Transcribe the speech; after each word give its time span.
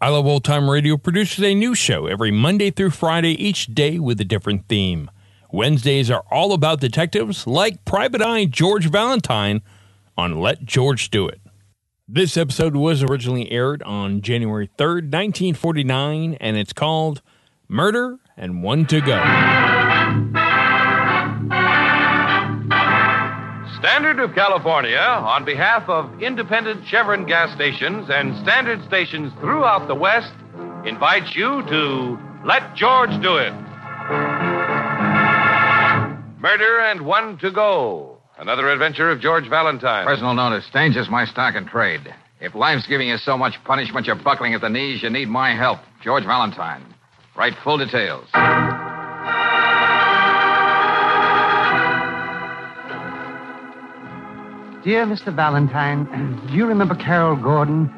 I 0.00 0.10
Love 0.10 0.26
Old 0.26 0.44
Time 0.44 0.70
Radio 0.70 0.96
produces 0.96 1.42
a 1.42 1.56
new 1.56 1.74
show 1.74 2.06
every 2.06 2.30
Monday 2.30 2.70
through 2.70 2.90
Friday, 2.90 3.32
each 3.32 3.66
day 3.74 3.98
with 3.98 4.20
a 4.20 4.24
different 4.24 4.68
theme. 4.68 5.10
Wednesdays 5.50 6.08
are 6.08 6.22
all 6.30 6.52
about 6.52 6.78
detectives, 6.78 7.48
like 7.48 7.84
Private 7.84 8.22
Eye 8.22 8.44
George 8.44 8.88
Valentine 8.88 9.60
on 10.16 10.38
Let 10.38 10.64
George 10.64 11.10
Do 11.10 11.26
It. 11.26 11.40
This 12.06 12.36
episode 12.36 12.76
was 12.76 13.02
originally 13.02 13.50
aired 13.50 13.82
on 13.82 14.22
January 14.22 14.70
3rd, 14.78 15.10
1949, 15.10 16.34
and 16.34 16.56
it's 16.56 16.72
called 16.72 17.20
Murder 17.66 18.18
and 18.36 18.62
One 18.62 18.86
to 18.86 19.00
Go. 19.00 19.67
Standard 23.78 24.18
of 24.18 24.34
California, 24.34 24.98
on 24.98 25.44
behalf 25.44 25.88
of 25.88 26.20
independent 26.20 26.84
Chevron 26.88 27.26
gas 27.26 27.54
stations 27.54 28.08
and 28.10 28.36
standard 28.42 28.84
stations 28.84 29.32
throughout 29.38 29.86
the 29.86 29.94
West, 29.94 30.32
invites 30.84 31.36
you 31.36 31.62
to 31.68 32.18
Let 32.44 32.74
George 32.74 33.10
Do 33.22 33.36
It. 33.36 33.52
Murder 36.40 36.80
and 36.80 37.06
One 37.06 37.38
to 37.38 37.52
Go. 37.52 38.18
Another 38.36 38.68
adventure 38.68 39.10
of 39.10 39.20
George 39.20 39.48
Valentine. 39.48 40.06
Personal 40.06 40.34
notice. 40.34 40.68
Danger's 40.72 41.08
my 41.08 41.24
stock 41.24 41.54
and 41.54 41.68
trade. 41.68 42.12
If 42.40 42.56
life's 42.56 42.86
giving 42.88 43.06
you 43.06 43.18
so 43.18 43.38
much 43.38 43.54
punishment 43.64 44.06
you're 44.06 44.16
buckling 44.16 44.54
at 44.54 44.60
the 44.60 44.68
knees, 44.68 45.04
you 45.04 45.10
need 45.10 45.28
my 45.28 45.54
help. 45.54 45.78
George 46.02 46.24
Valentine. 46.24 46.82
Write 47.36 47.54
full 47.62 47.78
details. 47.78 48.26
Dear 54.88 55.04
Mr. 55.04 55.36
Valentine, 55.36 56.06
do 56.48 56.54
you 56.54 56.64
remember 56.64 56.94
Carol 56.94 57.36
Gordon? 57.36 57.92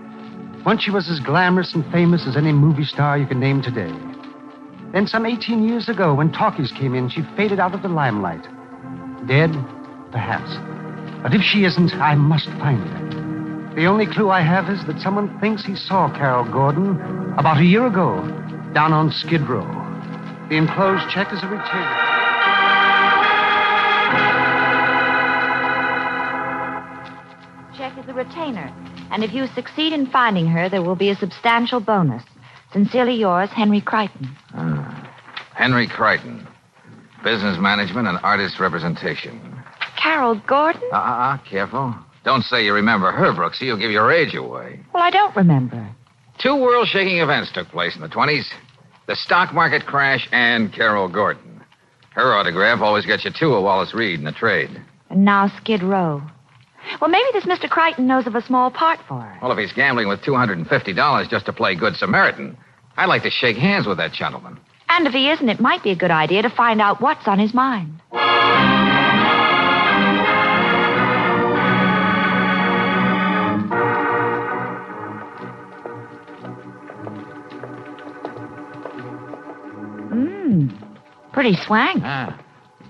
Once 0.67 0.83
she 0.83 0.91
was 0.91 1.09
as 1.09 1.21
glamorous 1.21 1.73
and 1.73 1.85
famous 1.93 2.27
as 2.27 2.37
any 2.37 2.51
movie 2.51 2.83
star 2.83 3.17
you 3.17 3.29
can 3.29 3.39
name 3.39 3.63
today. 3.63 3.95
Then, 4.93 5.07
some 5.07 5.25
18 5.25 5.69
years 5.69 5.89
ago, 5.89 6.17
when 6.17 6.33
talkies 6.33 6.73
came 6.73 6.97
in, 6.97 7.09
she 7.09 7.23
faded 7.37 7.61
out 7.61 7.77
of 7.77 7.83
the 7.83 7.89
limelight. 7.89 8.43
Dead? 9.29 9.53
Perhaps. 10.11 10.51
But 11.23 11.33
if 11.33 11.43
she 11.43 11.63
isn't, 11.63 11.95
I 11.95 12.17
must 12.17 12.47
find 12.59 12.83
her. 12.83 13.75
The 13.77 13.87
only 13.87 14.07
clue 14.07 14.29
I 14.31 14.43
have 14.43 14.69
is 14.69 14.85
that 14.87 15.01
someone 15.01 15.39
thinks 15.39 15.65
he 15.65 15.77
saw 15.77 16.13
Carol 16.13 16.51
Gordon 16.51 16.99
about 17.39 17.59
a 17.59 17.65
year 17.65 17.87
ago 17.87 18.21
down 18.75 18.93
on 18.93 19.13
Skid 19.13 19.43
Row. 19.43 19.63
The 20.49 20.57
enclosed 20.57 21.09
check 21.15 21.33
is 21.33 21.39
a 21.45 21.47
retainer. 21.47 22.20
A 28.11 28.13
retainer. 28.13 28.75
And 29.13 29.23
if 29.23 29.33
you 29.33 29.47
succeed 29.55 29.93
in 29.93 30.07
finding 30.07 30.49
her, 30.49 30.69
there 30.69 30.83
will 30.83 30.97
be 30.97 31.11
a 31.11 31.15
substantial 31.15 31.79
bonus. 31.79 32.25
Sincerely 32.73 33.15
yours, 33.15 33.51
Henry 33.51 33.81
Crichton. 33.81 34.37
Ah. 34.53 35.15
Henry 35.55 35.87
Crichton. 35.87 36.45
Business 37.23 37.57
management 37.61 38.09
and 38.09 38.19
artist 38.25 38.59
representation. 38.59 39.63
Carol 39.97 40.43
Gordon? 40.45 40.83
Uh 40.93 40.97
uh 40.97 40.99
uh, 40.99 41.39
careful. 41.49 41.95
Don't 42.25 42.43
say 42.43 42.65
you 42.65 42.75
remember 42.75 43.13
her, 43.13 43.33
Brooksy. 43.33 43.63
You'll 43.63 43.79
give 43.79 43.93
your 43.93 44.11
age 44.11 44.35
away. 44.35 44.81
Well, 44.93 45.05
I 45.05 45.11
don't 45.11 45.37
remember. 45.37 45.89
Two 46.43 46.57
world 46.57 46.89
shaking 46.89 47.19
events 47.19 47.53
took 47.53 47.69
place 47.69 47.95
in 47.95 48.03
the 48.03 48.09
20s 48.09 48.47
the 49.07 49.15
stock 49.15 49.55
market 49.55 49.87
crash 49.87 50.29
and 50.33 50.73
Carol 50.73 51.09
Gordon. 51.09 51.63
Her 52.11 52.35
autograph 52.35 52.81
always 52.81 53.07
gets 53.07 53.25
you 53.25 53.31
two 53.31 53.55
of 53.55 53.63
Wallace 53.63 53.95
Reid 53.95 54.19
in 54.19 54.25
the 54.25 54.33
trade. 54.33 54.71
And 55.11 55.25
now 55.25 55.49
Skid 55.61 55.83
Row. 55.83 56.23
Well, 57.01 57.11
maybe 57.11 57.27
this 57.33 57.45
Mr. 57.45 57.69
Crichton 57.69 58.07
knows 58.07 58.27
of 58.27 58.35
a 58.35 58.43
small 58.43 58.71
part 58.71 59.01
for 59.09 59.21
her. 59.21 59.39
Well, 59.43 59.53
if 59.53 59.59
he's 59.59 59.73
gambling 59.73 60.09
with 60.09 60.21
$250 60.23 61.29
just 61.31 61.47
to 61.47 61.53
play 61.53 61.75
Good 61.77 61.95
Samaritan, 61.97 62.57
I'd 62.97 63.07
like 63.07 63.23
to 63.23 63.31
shake 63.31 63.57
hands 63.57 63.87
with 63.87 63.99
that 63.99 64.13
gentleman. 64.13 64.59
And 64.89 65.07
if 65.07 65.13
he 65.13 65.31
isn't, 65.31 65.49
it 65.49 65.61
might 65.61 65.83
be 65.83 65.91
a 65.91 65.97
good 65.97 66.11
idea 66.11 66.43
to 66.43 66.51
find 66.51 66.81
out 66.81 67.01
what's 67.01 67.27
on 67.29 67.39
his 67.39 67.55
mind. 67.55 68.01
Mmm. 80.11 80.71
Pretty 81.33 81.55
swank. 81.67 82.03
Ah, 82.05 82.39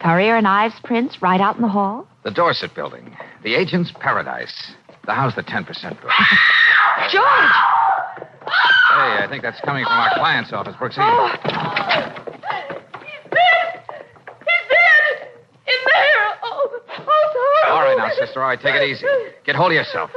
Currier 0.01 0.37
and 0.37 0.47
Ives 0.49 0.75
prints 0.85 1.21
right 1.21 1.41
out 1.41 1.57
in 1.57 1.63
the 1.63 1.69
hall. 1.69 2.07
the 2.25 2.31
Dorset 2.31 2.75
building. 2.75 3.17
The 3.43 3.55
agent's 3.55 3.93
paradise. 4.01 4.73
The 5.07 5.13
house 5.13 5.35
the 5.35 5.43
10% 5.43 5.67
book. 6.01 6.11
George! 7.11 7.55
Hey, 8.91 9.23
I 9.23 9.27
think 9.31 9.43
that's 9.43 9.61
coming 9.63 9.85
from 9.85 9.95
our 9.95 10.11
client's 10.15 10.53
office, 10.53 10.75
Brooksy. 10.77 10.99
Oh, 10.99 11.29
He's 11.31 13.25
dead! 13.31 13.83
He's 14.45 14.67
dead! 14.69 15.29
In 15.67 15.81
there! 15.87 16.27
Oh, 16.43 16.69
oh, 16.73 17.61
sorry. 17.65 17.73
All 17.73 17.83
right 17.83 17.97
now, 17.97 18.11
sister. 18.19 18.43
All 18.43 18.49
right, 18.49 18.61
take 18.61 18.75
it 18.75 18.83
easy. 18.83 19.07
Get 19.45 19.57
hold 19.57 19.73
of 19.73 19.77
yourself. 19.77 20.11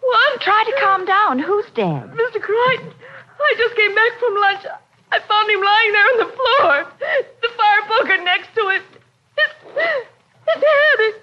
What? 0.00 0.40
try 0.44 0.62
to 0.64 0.74
calm 0.80 1.04
down. 1.04 1.38
Who's 1.38 1.66
dead? 1.74 2.12
Mr. 2.12 2.40
Crichton, 2.40 2.92
I 3.40 3.54
just 3.56 3.74
came 3.74 3.94
back 3.94 4.12
from 4.20 4.34
lunch. 4.36 4.64
I 5.10 5.18
found 5.24 5.50
him 5.50 5.62
lying 5.62 5.92
there 5.92 6.08
on 6.12 6.18
the 6.20 6.30
floor. 6.36 6.72
The 7.40 7.50
fire 7.56 7.82
poker 7.88 8.18
next 8.22 8.54
to 8.54 8.62
him. 8.68 8.82
His, 9.36 9.50
his 9.74 10.60
head 10.62 10.98
is... 11.08 11.14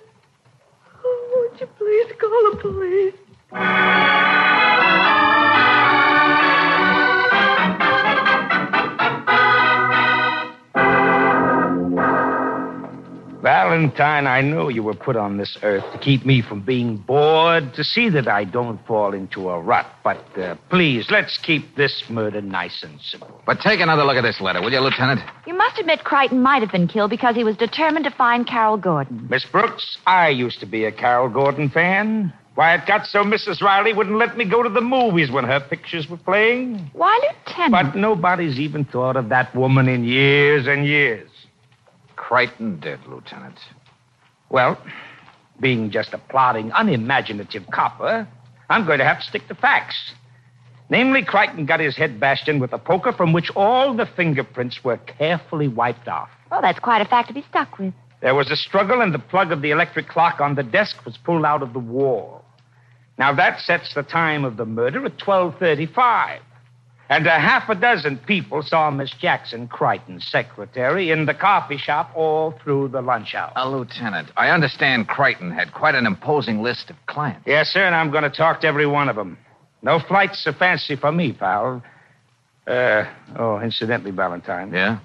Oh, 1.04 1.48
would 1.52 1.60
you 1.60 1.68
please 1.82 2.14
call 2.20 2.52
the 2.52 2.58
police? 2.62 4.41
Valentine, 13.42 14.28
I 14.28 14.42
know 14.42 14.70
you 14.70 14.84
were 14.84 14.94
put 14.94 15.16
on 15.16 15.38
this 15.38 15.58
earth 15.64 15.84
to 15.94 15.98
keep 15.98 16.26
me 16.26 16.44
from 16.44 16.62
being 16.62 16.98
bored, 16.98 17.74
to 17.74 17.84
see 17.84 18.08
that 18.10 18.28
I 18.28 18.44
don't 18.44 18.80
fall 18.86 19.14
into 19.14 19.50
a 19.50 19.60
rut. 19.60 19.88
But 20.04 20.24
uh, 20.38 20.56
please, 20.70 21.08
let's 21.10 21.40
keep 21.40 21.76
this 21.76 22.04
murder 22.08 22.42
nice 22.42 22.84
and 22.84 23.02
simple. 23.02 23.42
But 23.48 23.60
take 23.60 23.80
another 23.80 24.04
look 24.04 24.18
at 24.18 24.22
this 24.22 24.40
letter, 24.42 24.62
will 24.62 24.72
you, 24.72 24.80
Lieutenant? 24.80 25.22
You 25.48 25.56
must 25.56 25.80
admit 25.80 26.04
Crichton 26.04 26.44
might 26.44 26.62
have 26.62 26.72
been 26.72 26.88
killed 26.88 27.10
because 27.10 27.36
he 27.36 27.44
was 27.44 27.58
determined 27.58 28.06
to 28.06 28.12
find 28.12 28.46
Carol 28.46 28.78
Gordon. 28.78 29.28
Miss 29.28 29.44
Brooks, 29.46 29.98
I 30.06 30.30
used 30.30 30.60
to 30.60 30.68
be 30.68 30.86
a 30.86 30.92
Carol 30.92 31.30
Gordon 31.30 31.70
fan. 31.70 32.32
Why, 32.54 32.76
it 32.76 32.86
got 32.86 33.08
so 33.08 33.24
Mrs. 33.24 33.62
Riley 33.62 33.94
wouldn't 33.94 34.18
let 34.18 34.38
me 34.38 34.48
go 34.48 34.62
to 34.62 34.70
the 34.70 34.82
movies 34.82 35.32
when 35.32 35.46
her 35.46 35.62
pictures 35.62 36.08
were 36.08 36.18
playing. 36.18 36.92
Why, 36.94 37.18
Lieutenant? 37.48 37.72
But 37.72 37.96
nobody's 37.98 38.60
even 38.60 38.86
thought 38.86 39.16
of 39.16 39.30
that 39.30 39.56
woman 39.56 39.88
in 39.88 40.04
years 40.04 40.68
and 40.68 40.86
years. 40.86 41.31
Crichton 42.22 42.80
did, 42.80 43.00
Lieutenant. 43.08 43.60
Well, 44.50 44.82
being 45.60 45.90
just 45.90 46.14
a 46.14 46.18
plodding, 46.18 46.72
unimaginative 46.74 47.64
copper, 47.74 48.28
I'm 48.70 48.86
going 48.86 49.00
to 49.00 49.06
have 49.06 49.20
to 49.20 49.26
stick 49.26 49.48
to 49.48 49.56
facts. 49.56 50.14
Namely, 50.90 51.26
Crichton 51.26 51.66
got 51.66 51.80
his 51.80 51.98
head 51.98 52.20
bashed 52.20 52.48
in 52.48 52.60
with 52.60 52.74
a 52.74 52.78
poker 52.78 53.12
from 53.12 53.34
which 53.34 53.50
all 53.56 53.96
the 53.98 54.06
fingerprints 54.06 54.84
were 54.84 54.98
carefully 54.98 55.68
wiped 55.68 56.08
off. 56.08 56.30
Well, 56.52 56.62
that's 56.62 56.80
quite 56.80 57.02
a 57.02 57.06
fact 57.06 57.28
to 57.30 57.34
be 57.34 57.44
stuck 57.50 57.80
with. 57.80 57.94
There 58.22 58.36
was 58.36 58.52
a 58.52 58.56
struggle, 58.56 59.02
and 59.02 59.14
the 59.14 59.20
plug 59.20 59.52
of 59.52 59.64
the 59.64 59.72
electric 59.72 60.08
clock 60.08 60.40
on 60.40 60.54
the 60.56 60.64
desk 60.64 61.04
was 61.04 61.18
pulled 61.18 61.44
out 61.44 61.64
of 61.64 61.74
the 61.74 61.80
wall. 61.80 62.46
Now 63.18 63.34
that 63.34 63.60
sets 63.62 63.94
the 63.96 64.04
time 64.04 64.46
of 64.46 64.58
the 64.58 64.66
murder 64.66 65.06
at 65.06 65.18
12:35. 65.18 66.40
And 67.12 67.28
a 67.28 67.32
half 67.32 67.68
a 67.68 67.76
dozen 67.76 68.20
people 68.20 68.64
saw 68.64 68.90
Miss 68.90 69.12
Jackson 69.12 69.68
Crichton, 69.68 70.22
secretary, 70.22 71.12
in 71.12 71.26
the 71.26 71.34
coffee 71.34 71.76
shop 71.76 72.10
all 72.16 72.54
through 72.64 72.88
the 72.88 73.02
lunch 73.02 73.36
hour. 73.36 73.52
Uh, 73.54 73.68
Lieutenant, 73.68 74.30
I 74.38 74.48
understand 74.48 75.10
Crichton 75.10 75.52
had 75.52 75.74
quite 75.74 75.94
an 75.94 76.06
imposing 76.06 76.62
list 76.62 76.90
of 76.90 76.96
clients. 77.08 77.44
Yes, 77.46 77.68
sir, 77.68 77.84
and 77.84 77.94
I'm 77.94 78.12
going 78.12 78.24
to 78.24 78.30
talk 78.30 78.62
to 78.62 78.68
every 78.68 78.88
one 78.88 79.10
of 79.10 79.18
them. 79.18 79.38
No 79.82 80.00
flights 80.00 80.42
so 80.42 80.54
fancy 80.54 80.96
for 80.96 81.12
me, 81.12 81.34
pal. 81.34 81.84
Uh, 82.66 83.04
oh, 83.38 83.60
incidentally, 83.60 84.12
Valentine. 84.12 84.72
Yeah? 84.72 85.00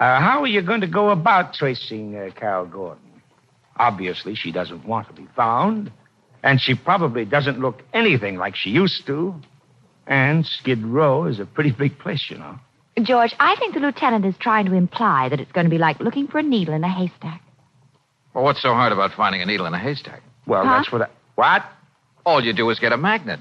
Uh, 0.00 0.18
how 0.18 0.40
are 0.40 0.46
you 0.46 0.62
going 0.62 0.80
to 0.80 0.86
go 0.86 1.10
about 1.10 1.52
tracing 1.52 2.16
uh, 2.16 2.30
Carol 2.34 2.64
Gordon? 2.64 3.20
Obviously, 3.76 4.36
she 4.36 4.52
doesn't 4.52 4.86
want 4.86 5.06
to 5.08 5.12
be 5.12 5.28
found, 5.36 5.92
and 6.42 6.58
she 6.62 6.74
probably 6.74 7.26
doesn't 7.26 7.60
look 7.60 7.82
anything 7.92 8.36
like 8.36 8.56
she 8.56 8.70
used 8.70 9.06
to. 9.06 9.34
And 10.06 10.46
Skid 10.46 10.84
Row 10.84 11.24
is 11.24 11.40
a 11.40 11.46
pretty 11.46 11.72
big 11.72 11.98
place, 11.98 12.26
you 12.30 12.38
know. 12.38 12.58
George, 13.02 13.34
I 13.40 13.56
think 13.56 13.74
the 13.74 13.80
lieutenant 13.80 14.24
is 14.24 14.34
trying 14.38 14.66
to 14.66 14.72
imply 14.72 15.28
that 15.28 15.40
it's 15.40 15.52
going 15.52 15.66
to 15.66 15.70
be 15.70 15.78
like 15.78 16.00
looking 16.00 16.28
for 16.28 16.38
a 16.38 16.42
needle 16.42 16.74
in 16.74 16.82
a 16.84 16.88
haystack. 16.88 17.42
Well, 18.32 18.44
what's 18.44 18.62
so 18.62 18.72
hard 18.72 18.92
about 18.92 19.12
finding 19.16 19.42
a 19.42 19.46
needle 19.46 19.66
in 19.66 19.74
a 19.74 19.78
haystack? 19.78 20.22
Well, 20.46 20.64
Huh? 20.64 20.76
that's 20.78 20.92
what 20.92 21.02
I. 21.02 21.08
What? 21.34 21.64
All 22.24 22.42
you 22.42 22.52
do 22.52 22.70
is 22.70 22.78
get 22.78 22.92
a 22.92 22.96
magnet. 22.96 23.40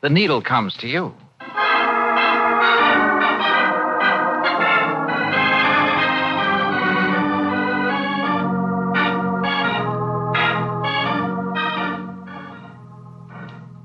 The 0.00 0.08
needle 0.08 0.40
comes 0.42 0.76
to 0.78 0.86
you. 0.86 1.12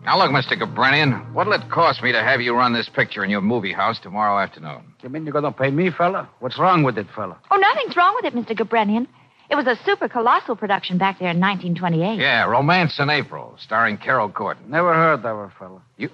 Now, 0.09 0.17
look, 0.17 0.31
Mr. 0.31 0.59
Gabranian, 0.59 1.33
what'll 1.33 1.53
it 1.53 1.69
cost 1.69 2.01
me 2.01 2.11
to 2.11 2.23
have 2.23 2.41
you 2.41 2.55
run 2.55 2.73
this 2.73 2.89
picture 2.89 3.23
in 3.23 3.29
your 3.29 3.41
movie 3.41 3.71
house 3.71 3.99
tomorrow 3.99 4.39
afternoon? 4.39 4.81
You 5.03 5.09
mean 5.09 5.23
you're 5.23 5.33
going 5.33 5.43
to 5.43 5.51
pay 5.51 5.69
me, 5.69 5.91
fella? 5.91 6.27
What's 6.39 6.57
wrong 6.57 6.81
with 6.81 6.97
it, 6.97 7.05
fella? 7.15 7.37
Oh, 7.51 7.57
nothing's 7.57 7.95
wrong 7.95 8.15
with 8.15 8.25
it, 8.25 8.33
Mr. 8.33 8.57
Gabrenian. 8.57 9.05
It 9.51 9.55
was 9.55 9.67
a 9.67 9.75
super 9.85 10.09
colossal 10.09 10.55
production 10.55 10.97
back 10.97 11.19
there 11.19 11.29
in 11.29 11.39
1928. 11.39 12.19
Yeah, 12.19 12.45
Romance 12.45 12.97
in 12.97 13.11
April, 13.11 13.55
starring 13.59 13.97
Carol 13.97 14.29
Gordon. 14.29 14.71
Never 14.71 14.95
heard 14.95 15.19
of 15.19 15.21
her, 15.21 15.53
fella. 15.59 15.79
You? 15.97 16.09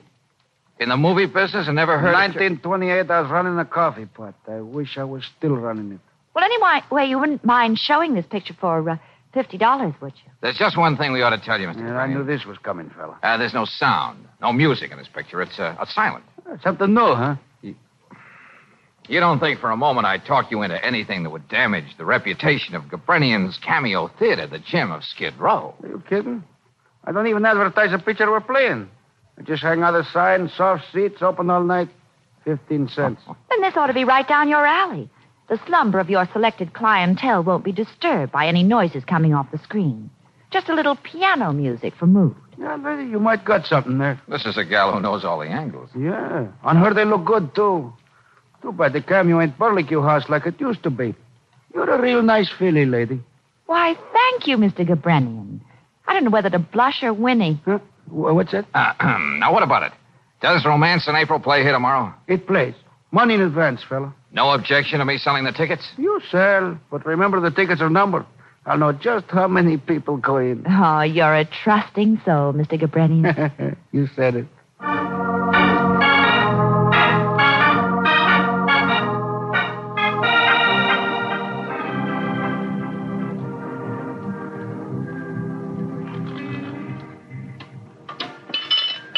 In 0.77 0.89
the 0.89 0.97
movie 0.97 1.25
business, 1.25 1.69
I 1.69 1.71
never 1.71 1.97
heard 1.97 2.09
of 2.09 2.35
1928, 2.35 3.09
I 3.09 3.21
was 3.21 3.31
running 3.31 3.57
a 3.57 3.63
coffee 3.63 4.07
pot. 4.07 4.35
I 4.45 4.59
wish 4.59 4.97
I 4.97 5.05
was 5.05 5.23
still 5.37 5.55
running 5.55 5.93
it. 5.93 5.99
Well, 6.35 6.43
anyway, 6.43 6.81
well, 6.91 7.07
you 7.07 7.17
wouldn't 7.17 7.45
mind 7.45 7.79
showing 7.79 8.13
this 8.13 8.25
picture 8.25 8.57
for 8.59 8.89
uh, 8.89 8.97
$50, 9.35 10.01
would 10.01 10.13
you? 10.25 10.31
There's 10.41 10.57
just 10.57 10.77
one 10.77 10.95
thing 10.97 11.11
we 11.11 11.21
ought 11.21 11.31
to 11.31 11.37
tell 11.43 11.59
you, 11.59 11.67
Mr. 11.67 11.79
Yeah, 11.79 11.97
I 11.97 12.07
Gabranian. 12.07 12.13
knew 12.13 12.23
this 12.23 12.45
was 12.45 12.57
coming, 12.59 12.89
fella. 12.95 13.17
Uh, 13.21 13.37
there's 13.37 13.53
no 13.53 13.65
sound, 13.65 14.25
no 14.41 14.53
music 14.53 14.91
in 14.91 14.97
this 14.97 15.07
picture. 15.13 15.41
It's 15.41 15.59
uh, 15.59 15.75
it's 15.81 15.93
silent. 15.93 16.23
Something 16.63 16.93
new, 16.93 17.13
huh? 17.15 17.35
You 19.07 19.19
don't 19.19 19.39
think 19.39 19.59
for 19.59 19.69
a 19.69 19.77
moment 19.77 20.07
I'd 20.07 20.25
talk 20.25 20.49
you 20.49 20.63
into 20.63 20.83
anything 20.83 21.21
that 21.23 21.29
would 21.29 21.47
damage 21.47 21.85
the 21.97 22.05
reputation 22.05 22.73
of 22.73 22.83
Gabranian's 22.85 23.57
cameo 23.63 24.07
theater, 24.17 24.47
the 24.47 24.57
gym 24.57 24.91
of 24.91 25.03
Skid 25.03 25.35
Row. 25.37 25.75
Are 25.83 25.87
you 25.89 26.03
kidding? 26.09 26.43
I 27.03 27.11
don't 27.11 27.27
even 27.27 27.45
advertise 27.45 27.91
the 27.91 27.99
picture 27.99 28.29
we're 28.31 28.41
playing. 28.41 28.89
I 29.37 29.43
just 29.43 29.61
hang 29.61 29.83
out 29.83 29.93
a 29.93 30.03
sign, 30.05 30.49
soft 30.57 30.85
seats, 30.91 31.21
open 31.21 31.51
all 31.51 31.63
night, 31.63 31.89
15 32.45 32.87
cents. 32.87 33.21
Then 33.27 33.61
this 33.61 33.77
ought 33.77 33.87
to 33.87 33.93
be 33.93 34.05
right 34.05 34.27
down 34.27 34.49
your 34.49 34.65
alley. 34.65 35.07
The 35.47 35.59
slumber 35.67 35.99
of 35.99 36.09
your 36.09 36.27
selected 36.33 36.73
clientele 36.73 37.43
won't 37.43 37.63
be 37.63 37.71
disturbed 37.71 38.31
by 38.31 38.47
any 38.47 38.63
noises 38.63 39.03
coming 39.05 39.33
off 39.33 39.51
the 39.51 39.59
screen. 39.59 40.09
Just 40.51 40.69
a 40.69 40.73
little 40.73 40.95
piano 40.95 41.51
music 41.53 41.93
for 41.95 42.07
mood. 42.07 42.35
Yeah, 42.57 42.75
lady, 42.77 43.09
you 43.09 43.19
might 43.19 43.43
got 43.45 43.65
something 43.65 43.97
there. 43.97 44.19
This 44.27 44.45
is 44.45 44.57
a 44.57 44.63
gal 44.63 44.93
who 44.93 44.99
knows 45.01 45.23
all 45.25 45.39
the 45.39 45.47
angles. 45.47 45.89
Yeah. 45.95 46.47
On 46.63 46.77
her, 46.77 46.93
they 46.93 47.05
look 47.05 47.25
good, 47.25 47.53
too. 47.53 47.93
Too 48.61 48.71
bad 48.71 48.93
the 48.93 49.01
cameo 49.01 49.41
ain't 49.41 49.57
barbecue 49.57 50.01
house 50.01 50.27
like 50.29 50.45
it 50.47 50.59
used 50.59 50.81
to 50.83 50.89
be. 50.89 51.13
You're 51.73 51.89
a 51.89 52.01
real 52.01 52.23
nice 52.23 52.49
filly, 52.57 52.85
lady. 52.85 53.21
Why, 53.65 53.93
thank 54.13 54.47
you, 54.47 54.57
Mr. 54.57 54.87
Gabrenian. 54.87 55.59
I 56.07 56.13
don't 56.13 56.23
know 56.23 56.29
whether 56.31 56.49
to 56.49 56.59
blush 56.59 57.03
or 57.03 57.13
whinny. 57.13 57.61
Huh? 57.65 57.79
Wh- 58.07 58.33
What's 58.33 58.51
that? 58.53 58.65
now, 58.73 59.51
what 59.51 59.63
about 59.63 59.83
it? 59.83 59.91
Does 60.41 60.63
Romance 60.65 61.07
in 61.07 61.15
April 61.15 61.39
play 61.39 61.61
here 61.63 61.71
tomorrow? 61.73 62.13
It 62.27 62.47
plays. 62.47 62.75
Money 63.15 63.35
in 63.35 63.39
advance, 63.39 63.81
fella. 63.87 64.13
No 64.33 64.51
objection 64.51 64.99
to 64.99 65.05
me 65.05 65.17
selling 65.17 65.45
the 65.45 65.53
tickets? 65.53 65.89
You 65.95 66.19
sell, 66.29 66.77
but 66.91 67.05
remember 67.05 67.39
the 67.39 67.49
tickets 67.49 67.79
are 67.79 67.89
numbered. 67.89 68.25
I'll 68.65 68.77
know 68.77 68.91
just 68.91 69.27
how 69.29 69.47
many 69.47 69.77
people 69.77 70.17
go 70.17 70.35
in. 70.35 70.65
Oh, 70.67 70.99
you're 71.03 71.33
a 71.33 71.45
trusting 71.45 72.19
soul, 72.25 72.51
Mr. 72.51 72.77
Gabrenian. 72.77 73.77
you 73.93 74.07
said 74.17 74.35
it. 74.35 74.47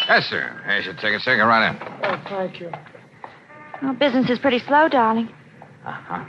Yes, 0.07 0.25
sir. 0.29 0.61
Here's 0.67 0.85
your 0.85 0.93
ticket, 0.93 1.21
sir. 1.21 1.35
Go 1.35 1.47
right 1.47 1.71
in. 1.71 1.77
Oh, 2.03 2.23
thank 2.29 2.59
you. 2.59 2.69
Well, 3.81 3.93
business 3.93 4.29
is 4.29 4.39
pretty 4.39 4.59
slow, 4.59 4.87
darling. 4.89 5.29
Uh-huh. 5.85 6.25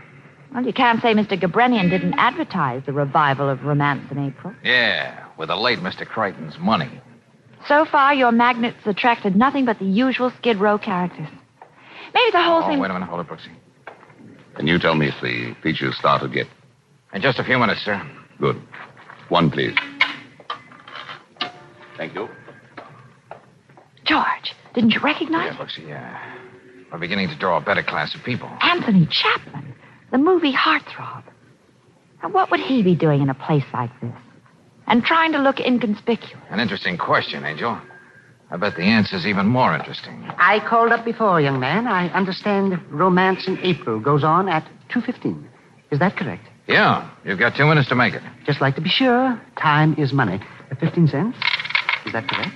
Well, 0.55 0.65
you 0.65 0.73
can't 0.73 1.01
say 1.03 1.15
Mr. 1.15 1.41
Gabrenian 1.41 1.91
didn't 1.91 2.15
advertise 2.19 2.83
the 2.87 2.93
revival 2.93 3.49
of 3.49 3.65
romance 3.65 4.11
in 4.11 4.19
April. 4.19 4.55
Yeah, 4.65 5.27
with 5.37 5.49
the 5.49 5.57
late 5.57 5.79
Mr. 5.79 6.07
Crichton's 6.07 6.57
money. 6.59 6.91
So 7.67 7.85
far, 7.85 8.15
your 8.15 8.33
magnets 8.33 8.79
attracted 8.87 9.37
nothing 9.37 9.65
but 9.67 9.79
the 9.79 9.85
usual 9.85 10.33
Skid 10.39 10.59
Row 10.59 10.79
characters. 10.79 11.29
Maybe 12.15 12.31
the 12.33 12.43
whole 12.43 12.63
oh, 12.63 12.67
thing. 12.67 12.79
wait 12.79 12.91
a 12.91 12.95
minute. 12.95 13.09
Hold 13.09 13.27
it, 13.27 13.31
Brooksy. 13.31 13.55
Can 14.57 14.67
you 14.67 14.79
tell 14.79 14.95
me 14.95 15.09
if 15.09 15.15
the 15.23 15.55
feature's 15.63 15.97
started 15.99 16.33
yet? 16.33 16.47
In 17.13 17.21
just 17.21 17.39
a 17.39 17.45
few 17.45 17.59
minutes, 17.59 17.83
sir. 17.85 18.01
Good. 18.41 18.57
One, 19.29 19.51
please. 19.51 19.75
Thank 21.97 22.15
you. 22.15 22.29
George, 24.05 24.55
didn't 24.75 24.93
you 24.93 25.01
recognize 25.01 25.51
him? 25.51 25.57
Brooksy, 25.57 25.89
yeah. 25.89 26.39
We're 26.93 26.99
beginning 26.99 27.29
to 27.29 27.39
draw 27.39 27.59
a 27.59 27.61
better 27.61 27.83
class 27.83 28.15
of 28.15 28.23
people. 28.25 28.49
Anthony 28.63 29.07
Chapman, 29.11 29.75
the 30.11 30.19
movie 30.19 30.53
heartthrob. 30.53 31.25
Now, 32.23 32.31
what 32.31 32.51
would 32.51 32.61
he 32.61 32.83
be 32.83 32.97
doing 32.97 33.21
in 33.21 33.29
a 33.29 33.35
place 33.35 33.65
like 33.73 33.91
this? 34.01 34.13
And 34.87 35.05
trying 35.05 35.33
to 35.33 35.39
look 35.39 35.61
inconspicuous. 35.61 36.43
An 36.51 36.61
interesting 36.61 36.97
question, 36.97 37.45
Angel. 37.45 37.79
I 38.51 38.57
bet 38.57 38.77
the 38.77 38.83
answer's 38.83 39.27
even 39.27 39.47
more 39.47 39.75
interesting. 39.75 40.25
I 40.39 40.61
called 40.67 40.91
up 40.91 41.05
before, 41.05 41.39
young 41.41 41.61
man. 41.61 41.87
I 41.87 42.09
understand 42.09 42.81
Romance 42.91 43.47
in 43.47 43.59
April 43.59 44.01
goes 44.01 44.25
on 44.25 44.49
at 44.49 44.67
2.15. 44.91 45.45
Is 45.91 45.99
that 45.99 46.17
correct? 46.17 46.45
Yeah, 46.67 47.11
you've 47.25 47.39
got 47.39 47.57
two 47.57 47.67
minutes 47.67 47.89
to 47.91 47.95
make 47.95 48.15
it. 48.15 48.23
Just 48.47 48.63
like 48.63 48.75
to 48.77 48.81
be 48.81 48.89
sure, 48.89 49.39
time 49.61 49.95
is 49.99 50.13
money. 50.15 50.41
Uh, 50.71 50.75
15 50.81 51.09
cents? 51.09 51.37
Is 52.07 52.13
that 52.15 52.27
correct? 52.29 52.55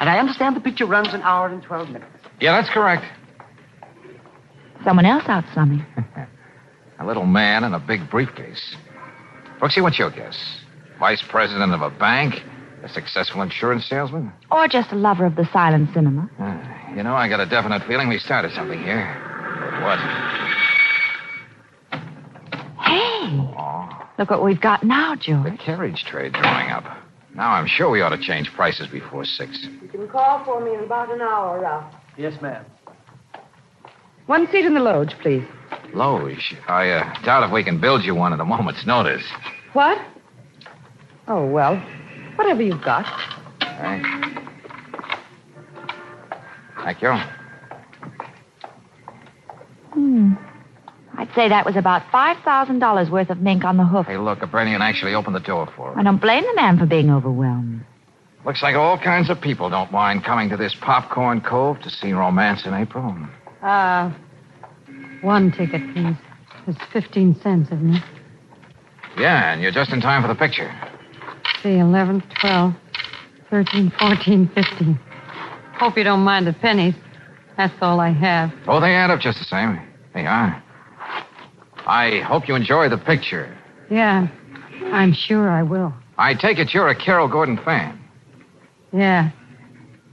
And 0.00 0.10
I 0.10 0.18
understand 0.18 0.56
the 0.56 0.60
picture 0.60 0.86
runs 0.86 1.14
an 1.14 1.22
hour 1.22 1.48
and 1.48 1.62
12 1.62 1.88
minutes. 1.88 2.10
Yeah, 2.40 2.60
that's 2.60 2.72
correct. 2.72 3.04
Someone 4.86 5.04
else 5.04 5.24
out 5.26 5.42
slumming. 5.52 5.84
A 7.00 7.04
little 7.04 7.26
man 7.26 7.64
in 7.64 7.74
a 7.74 7.80
big 7.80 8.08
briefcase. 8.08 8.76
Brooksy, 9.60 9.82
what's 9.82 9.98
your 9.98 10.10
guess? 10.10 10.38
Vice 11.00 11.22
president 11.28 11.74
of 11.74 11.82
a 11.82 11.90
bank? 11.90 12.36
A 12.84 12.88
successful 12.88 13.42
insurance 13.42 13.84
salesman? 13.88 14.32
Or 14.50 14.68
just 14.68 14.92
a 14.92 14.94
lover 14.94 15.26
of 15.26 15.34
the 15.34 15.44
silent 15.52 15.92
cinema. 15.92 16.30
Uh, 16.38 16.94
you 16.94 17.02
know, 17.02 17.14
I 17.14 17.28
got 17.28 17.40
a 17.40 17.46
definite 17.46 17.82
feeling 17.88 18.08
we 18.08 18.18
started 18.18 18.52
something 18.52 18.78
here. 18.78 19.12
But 19.60 19.82
what? 19.82 19.98
Hey, 22.84 23.52
Oh, 23.58 23.88
look 24.18 24.30
what 24.30 24.44
we've 24.44 24.60
got 24.60 24.84
now, 24.84 25.16
George. 25.16 25.50
The 25.50 25.58
carriage 25.58 26.04
trade 26.04 26.32
drawing 26.32 26.70
up. 26.70 26.84
Now 27.34 27.50
I'm 27.52 27.66
sure 27.66 27.90
we 27.90 28.02
ought 28.02 28.10
to 28.10 28.18
change 28.22 28.52
prices 28.54 28.86
before 28.86 29.24
six. 29.24 29.66
You 29.82 29.88
can 29.88 30.08
call 30.08 30.44
for 30.44 30.60
me 30.64 30.74
in 30.74 30.84
about 30.84 31.12
an 31.12 31.20
hour, 31.20 31.60
Ralph. 31.60 31.92
Yes, 32.16 32.40
ma'am. 32.40 32.64
One 34.26 34.46
seat 34.50 34.64
in 34.64 34.74
the 34.74 34.80
loge, 34.80 35.14
please. 35.22 35.44
Loge, 35.94 36.54
I 36.68 36.90
uh, 36.90 37.22
doubt 37.22 37.44
if 37.44 37.52
we 37.52 37.62
can 37.62 37.80
build 37.80 38.04
you 38.04 38.14
one 38.14 38.32
at 38.32 38.40
a 38.40 38.44
moment's 38.44 38.84
notice. 38.86 39.22
What? 39.72 39.98
Oh, 41.28 41.46
well, 41.46 41.76
whatever 42.36 42.62
you've 42.62 42.82
got. 42.82 43.06
Thanks. 43.60 44.08
Thank 46.82 47.02
you. 47.02 47.14
Hmm. 49.92 50.34
I'd 51.18 51.32
say 51.34 51.48
that 51.48 51.64
was 51.64 51.76
about 51.76 52.02
$5,000 52.12 53.10
worth 53.10 53.30
of 53.30 53.38
mink 53.38 53.64
on 53.64 53.76
the 53.76 53.84
hoof. 53.84 54.06
Hey, 54.06 54.18
look, 54.18 54.40
Abranian 54.40 54.80
actually 54.80 55.14
opened 55.14 55.34
the 55.34 55.40
door 55.40 55.68
for 55.74 55.92
us. 55.92 55.96
I 55.98 56.02
don't 56.02 56.20
blame 56.20 56.44
the 56.44 56.54
man 56.54 56.78
for 56.78 56.86
being 56.86 57.10
overwhelmed. 57.10 57.84
Looks 58.44 58.62
like 58.62 58.76
all 58.76 58.98
kinds 58.98 59.30
of 59.30 59.40
people 59.40 59.70
don't 59.70 59.90
mind 59.90 60.24
coming 60.24 60.48
to 60.50 60.56
this 60.56 60.74
popcorn 60.80 61.40
cove 61.40 61.80
to 61.80 61.90
see 61.90 62.12
romance 62.12 62.66
in 62.66 62.74
April. 62.74 63.16
Uh, 63.66 64.12
one 65.22 65.50
ticket, 65.50 65.82
please. 65.92 66.14
It's 66.68 66.78
15 66.92 67.34
cents, 67.40 67.66
isn't 67.72 67.96
it? 67.96 68.02
Yeah, 69.18 69.52
and 69.52 69.60
you're 69.60 69.72
just 69.72 69.90
in 69.92 70.00
time 70.00 70.22
for 70.22 70.28
the 70.28 70.36
picture. 70.36 70.72
See, 71.62 71.78
11, 71.78 72.22
12, 72.40 72.74
13, 73.50 73.92
14, 73.98 74.50
15. 74.54 75.00
Hope 75.78 75.96
you 75.96 76.04
don't 76.04 76.20
mind 76.20 76.46
the 76.46 76.52
pennies. 76.52 76.94
That's 77.56 77.74
all 77.80 77.98
I 77.98 78.10
have. 78.10 78.52
Oh, 78.68 78.80
they 78.80 78.94
add 78.94 79.10
up 79.10 79.18
just 79.18 79.40
the 79.40 79.44
same. 79.44 79.80
They 80.14 80.26
are. 80.26 80.62
I 81.86 82.20
hope 82.20 82.46
you 82.46 82.54
enjoy 82.54 82.88
the 82.88 82.98
picture. 82.98 83.56
Yeah, 83.90 84.28
I'm 84.92 85.12
sure 85.12 85.50
I 85.50 85.64
will. 85.64 85.92
I 86.18 86.34
take 86.34 86.58
it 86.58 86.72
you're 86.72 86.88
a 86.88 86.94
Carol 86.94 87.26
Gordon 87.26 87.58
fan. 87.64 88.00
Yeah. 88.92 89.30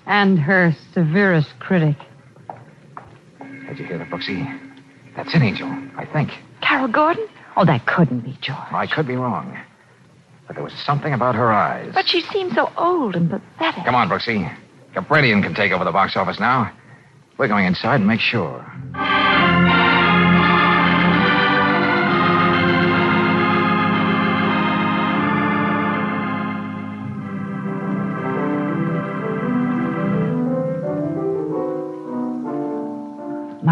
And 0.07 0.39
her 0.39 0.75
severest 0.93 1.53
critic. 1.59 1.97
Did 3.73 3.79
you 3.79 3.85
hear 3.87 3.97
that, 3.97 4.09
Brooksy? 4.11 4.45
That's 5.15 5.33
it, 5.33 5.41
Angel, 5.41 5.67
I 5.97 6.05
think. 6.13 6.29
Carol 6.61 6.87
Gordon? 6.87 7.27
Oh, 7.57 7.65
that 7.65 7.87
couldn't 7.87 8.19
be 8.19 8.37
George. 8.39 8.59
I 8.71 8.85
could 8.85 9.07
be 9.07 9.15
wrong. 9.15 9.57
But 10.45 10.57
there 10.57 10.63
was 10.63 10.73
something 10.85 11.11
about 11.11 11.33
her 11.33 11.51
eyes. 11.51 11.91
But 11.91 12.07
she 12.07 12.21
seemed 12.21 12.53
so 12.53 12.71
old 12.77 13.15
and 13.15 13.31
pathetic. 13.31 13.83
Come 13.83 13.95
on, 13.95 14.09
Brooksy. 14.09 14.55
Gabranian 14.93 15.41
can 15.41 15.55
take 15.55 15.71
over 15.71 15.83
the 15.83 15.91
box 15.91 16.15
office 16.15 16.39
now. 16.39 16.71
We're 17.39 17.47
going 17.47 17.65
inside 17.65 17.95
and 17.95 18.05
make 18.05 18.19
sure. 18.19 18.63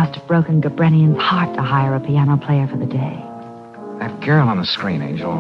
Must 0.02 0.16
have 0.16 0.28
broken 0.28 0.62
Gabrenian's 0.62 1.22
heart 1.22 1.56
to 1.56 1.62
hire 1.62 1.94
a 1.94 2.00
piano 2.00 2.36
player 2.36 2.66
for 2.66 2.76
the 2.76 2.88
day. 2.88 3.24
That 4.00 4.20
girl 4.26 4.50
on 4.50 4.58
the 4.58 4.66
screen, 4.66 5.00
Angel. 5.00 5.32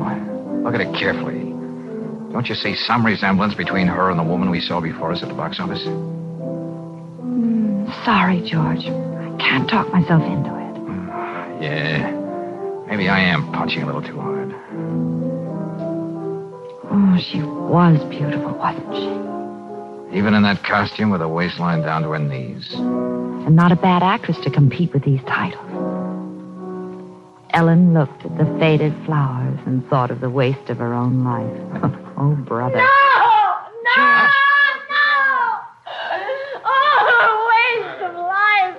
Look 0.63 0.75
at 0.75 0.82
her 0.86 0.94
carefully. 0.94 1.50
Don't 2.32 2.48
you 2.48 2.53
see 2.53 2.75
some 2.75 3.03
resemblance 3.03 3.56
between 3.56 3.88
her 3.88 4.12
and 4.12 4.20
the 4.20 4.24
woman 4.24 4.51
we 4.51 4.62
saw 4.62 4.80
before 4.80 5.13
us 5.13 5.24
at 5.24 5.30
the 5.30 5.34
box 5.34 5.60
office? 5.60 5.84
Hmm, 5.86 7.88
sorry, 8.06 8.44
George. 8.46 8.86
I 8.86 9.36
can't 9.41 9.68
talk 9.68 9.91
myself 9.91 10.22
into 10.22 10.53
it. 10.53 10.77
Hmm, 10.77 11.10
yeah. 11.60 12.12
Maybe 12.86 13.10
I 13.10 13.20
am 13.20 13.51
punching 13.53 13.82
a 13.82 13.88
little 13.88 14.03
too 14.03 14.20
hard. 14.20 14.53
Oh, 16.86 17.18
she 17.18 17.41
was 17.41 18.00
beautiful, 18.12 18.53
wasn't 18.60 18.94
she? 18.94 19.10
Even 20.15 20.36
in 20.36 20.44
that 20.44 20.63
costume 20.63 21.10
with 21.10 21.24
a 21.24 21.27
waistline 21.27 21.82
down 21.82 22.03
to 22.03 22.12
her 22.12 22.20
knees. 22.20 22.75
And 23.45 23.55
not 23.55 23.71
a 23.71 23.75
bad 23.75 24.03
actress 24.03 24.38
to 24.43 24.50
compete 24.51 24.93
with 24.93 25.03
these 25.03 25.21
titles. 25.24 25.67
Ellen 27.53 27.93
looked 27.93 28.24
at 28.24 28.38
the 28.38 28.45
faded 28.60 28.93
flowers 29.05 29.60
and 29.65 29.86
thought 29.89 30.10
of 30.10 30.21
the 30.21 30.29
waste 30.29 30.69
of 30.69 30.77
her 30.77 30.93
own 30.93 31.24
life. 31.24 31.51
oh, 32.17 32.36
brother. 32.48 32.77
No! 32.77 32.86
No! 33.98 34.29
No! 34.89 35.10
Oh, 36.63 37.50
waste 37.51 38.01
of 38.07 38.13
life. 38.15 38.77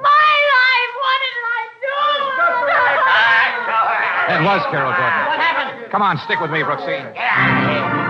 My 0.00 0.36
life. 0.54 0.92
What 1.02 1.18
did 1.24 1.36
I 1.42 1.62
do? 1.82 1.98
It 4.34 4.42
was 4.44 4.62
Carol 4.70 4.92
Gordon. 4.92 5.26
What 5.26 5.40
happened? 5.40 5.90
Come 5.90 6.02
on, 6.02 6.18
stick 6.18 6.38
with 6.40 6.50
me, 6.50 6.60
Brooksy. 6.60 8.05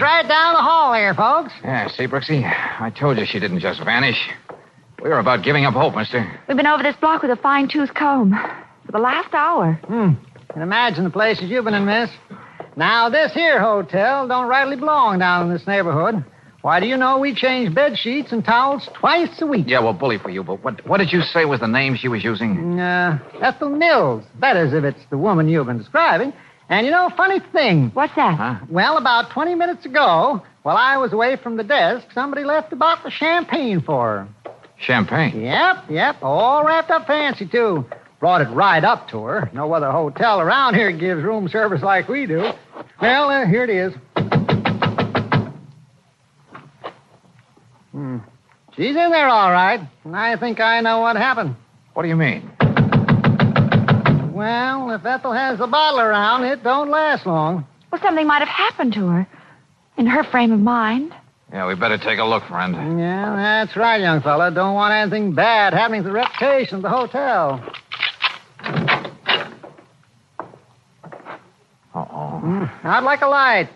Her 0.00 0.04
right 0.04 0.26
down 0.26 0.54
the 0.54 0.60
hall 0.60 0.94
here, 0.94 1.14
folks. 1.14 1.52
Yeah, 1.62 1.88
see, 1.88 2.06
Brooksy? 2.06 2.42
I 2.44 2.90
told 2.90 3.18
you 3.18 3.26
she 3.26 3.38
didn't 3.40 3.60
just 3.60 3.82
vanish. 3.84 4.18
We 5.02 5.08
were 5.10 5.18
about 5.18 5.44
giving 5.44 5.64
up 5.64 5.74
hope, 5.74 5.94
mister. 5.94 6.40
We've 6.48 6.56
been 6.56 6.66
over 6.66 6.82
this 6.82 6.96
block 6.96 7.22
with 7.22 7.30
a 7.30 7.36
fine 7.36 7.68
tooth 7.68 7.92
comb 7.94 8.30
for 8.86 8.92
the 8.92 8.98
last 8.98 9.34
hour. 9.34 9.74
Hmm. 9.86 10.12
Can 10.52 10.62
imagine 10.62 11.04
the 11.04 11.10
places 11.10 11.50
you've 11.50 11.64
been 11.64 11.74
in, 11.74 11.84
miss. 11.84 12.10
Now, 12.76 13.08
this 13.08 13.32
here 13.32 13.60
hotel 13.60 14.26
don't 14.26 14.48
rightly 14.48 14.76
belong 14.76 15.18
down 15.18 15.46
in 15.46 15.52
this 15.52 15.66
neighborhood. 15.66 16.24
Why 16.62 16.80
do 16.80 16.86
you 16.86 16.96
know 16.96 17.18
we 17.18 17.34
change 17.34 17.74
bed 17.74 17.98
sheets 17.98 18.32
and 18.32 18.42
towels 18.42 18.88
twice 18.94 19.42
a 19.42 19.46
week? 19.46 19.66
Yeah, 19.68 19.80
well, 19.80 19.92
bully 19.92 20.16
for 20.16 20.30
you, 20.30 20.42
but 20.42 20.64
what, 20.64 20.86
what 20.86 20.96
did 20.96 21.12
you 21.12 21.20
say 21.20 21.44
was 21.44 21.60
the 21.60 21.66
name 21.66 21.94
she 21.94 22.08
was 22.08 22.24
using? 22.24 22.80
Uh, 22.80 23.18
Ethel 23.42 23.68
Mills. 23.68 24.24
That 24.40 24.56
is, 24.56 24.72
if 24.72 24.82
it's 24.82 25.04
the 25.10 25.18
woman 25.18 25.46
you've 25.46 25.66
been 25.66 25.76
describing. 25.76 26.32
And 26.68 26.86
you 26.86 26.92
know, 26.92 27.10
funny 27.16 27.40
thing. 27.52 27.90
What's 27.90 28.14
that? 28.16 28.36
Huh? 28.36 28.64
Well, 28.70 28.96
about 28.96 29.30
20 29.30 29.54
minutes 29.54 29.84
ago, 29.84 30.42
while 30.62 30.76
I 30.76 30.96
was 30.96 31.12
away 31.12 31.36
from 31.36 31.56
the 31.56 31.64
desk, 31.64 32.06
somebody 32.12 32.44
left 32.44 32.72
a 32.72 32.76
bottle 32.76 33.06
of 33.06 33.12
champagne 33.12 33.82
for 33.82 34.28
her. 34.44 34.52
Champagne. 34.78 35.42
Yep, 35.42 35.84
yep. 35.90 36.16
All 36.22 36.64
wrapped 36.64 36.90
up 36.90 37.06
fancy, 37.06 37.46
too. 37.46 37.84
Brought 38.18 38.40
it 38.40 38.48
right 38.48 38.82
up 38.82 39.08
to 39.10 39.22
her. 39.24 39.50
No 39.52 39.72
other 39.72 39.90
hotel 39.90 40.40
around 40.40 40.74
here 40.74 40.90
gives 40.90 41.22
room 41.22 41.48
service 41.48 41.82
like 41.82 42.08
we 42.08 42.26
do. 42.26 42.52
Well, 43.00 43.28
uh, 43.28 43.46
here 43.46 43.64
it 43.64 43.70
is. 43.70 43.92
Hmm. 47.92 48.18
She's 48.74 48.96
in 48.96 49.10
there 49.10 49.28
all 49.28 49.52
right, 49.52 49.80
and 50.04 50.16
I 50.16 50.36
think 50.36 50.58
I 50.58 50.80
know 50.80 51.00
what 51.00 51.16
happened. 51.16 51.54
What 51.92 52.02
do 52.02 52.08
you 52.08 52.16
mean? 52.16 52.50
Well, 54.34 54.90
if 54.90 55.06
Ethel 55.06 55.32
has 55.32 55.60
the 55.60 55.68
bottle 55.68 56.00
around, 56.00 56.42
it 56.42 56.64
don't 56.64 56.90
last 56.90 57.24
long. 57.24 57.64
Well, 57.92 58.00
something 58.02 58.26
might 58.26 58.40
have 58.40 58.48
happened 58.48 58.92
to 58.94 59.06
her. 59.06 59.26
In 59.96 60.06
her 60.06 60.24
frame 60.24 60.50
of 60.50 60.58
mind. 60.58 61.14
Yeah, 61.52 61.68
we 61.68 61.76
better 61.76 61.98
take 61.98 62.18
a 62.18 62.24
look, 62.24 62.42
friend. 62.48 62.74
Yeah, 62.98 63.36
that's 63.36 63.76
right, 63.76 64.00
young 64.00 64.22
fella. 64.22 64.50
Don't 64.50 64.74
want 64.74 64.92
anything 64.92 65.34
bad 65.34 65.72
happening 65.72 66.02
to 66.02 66.08
the 66.08 66.12
reputation 66.12 66.76
of 66.78 66.82
the 66.82 66.88
hotel. 66.88 67.62
Uh-oh. 71.94 72.40
Hmm, 72.40 72.64
I'd 72.88 73.04
like 73.04 73.20
a 73.20 73.28
light. 73.28 73.68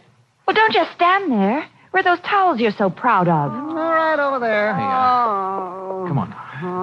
Well, 0.44 0.54
don't 0.54 0.72
just 0.72 0.90
stand 0.96 1.30
there. 1.30 1.68
Where 1.92 2.00
are 2.00 2.16
those 2.16 2.24
towels 2.26 2.58
you're 2.58 2.72
so 2.76 2.90
proud 2.90 3.28
of? 3.28 3.52
All 3.52 3.74
right 3.74 4.18
over 4.18 4.40
there. 4.40 4.74
Hey, 4.74 4.82
uh, 4.82 6.08
Come 6.08 6.18
on. 6.18 6.30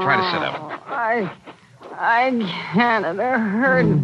Try 0.02 0.16
to 0.16 0.32
sit 0.32 0.42
up. 0.42 0.82
I, 0.88 1.55
I 2.00 2.30
can't. 2.74 3.06
It 3.06 3.18
hurt. 3.18 3.86
Hmm. 3.86 4.04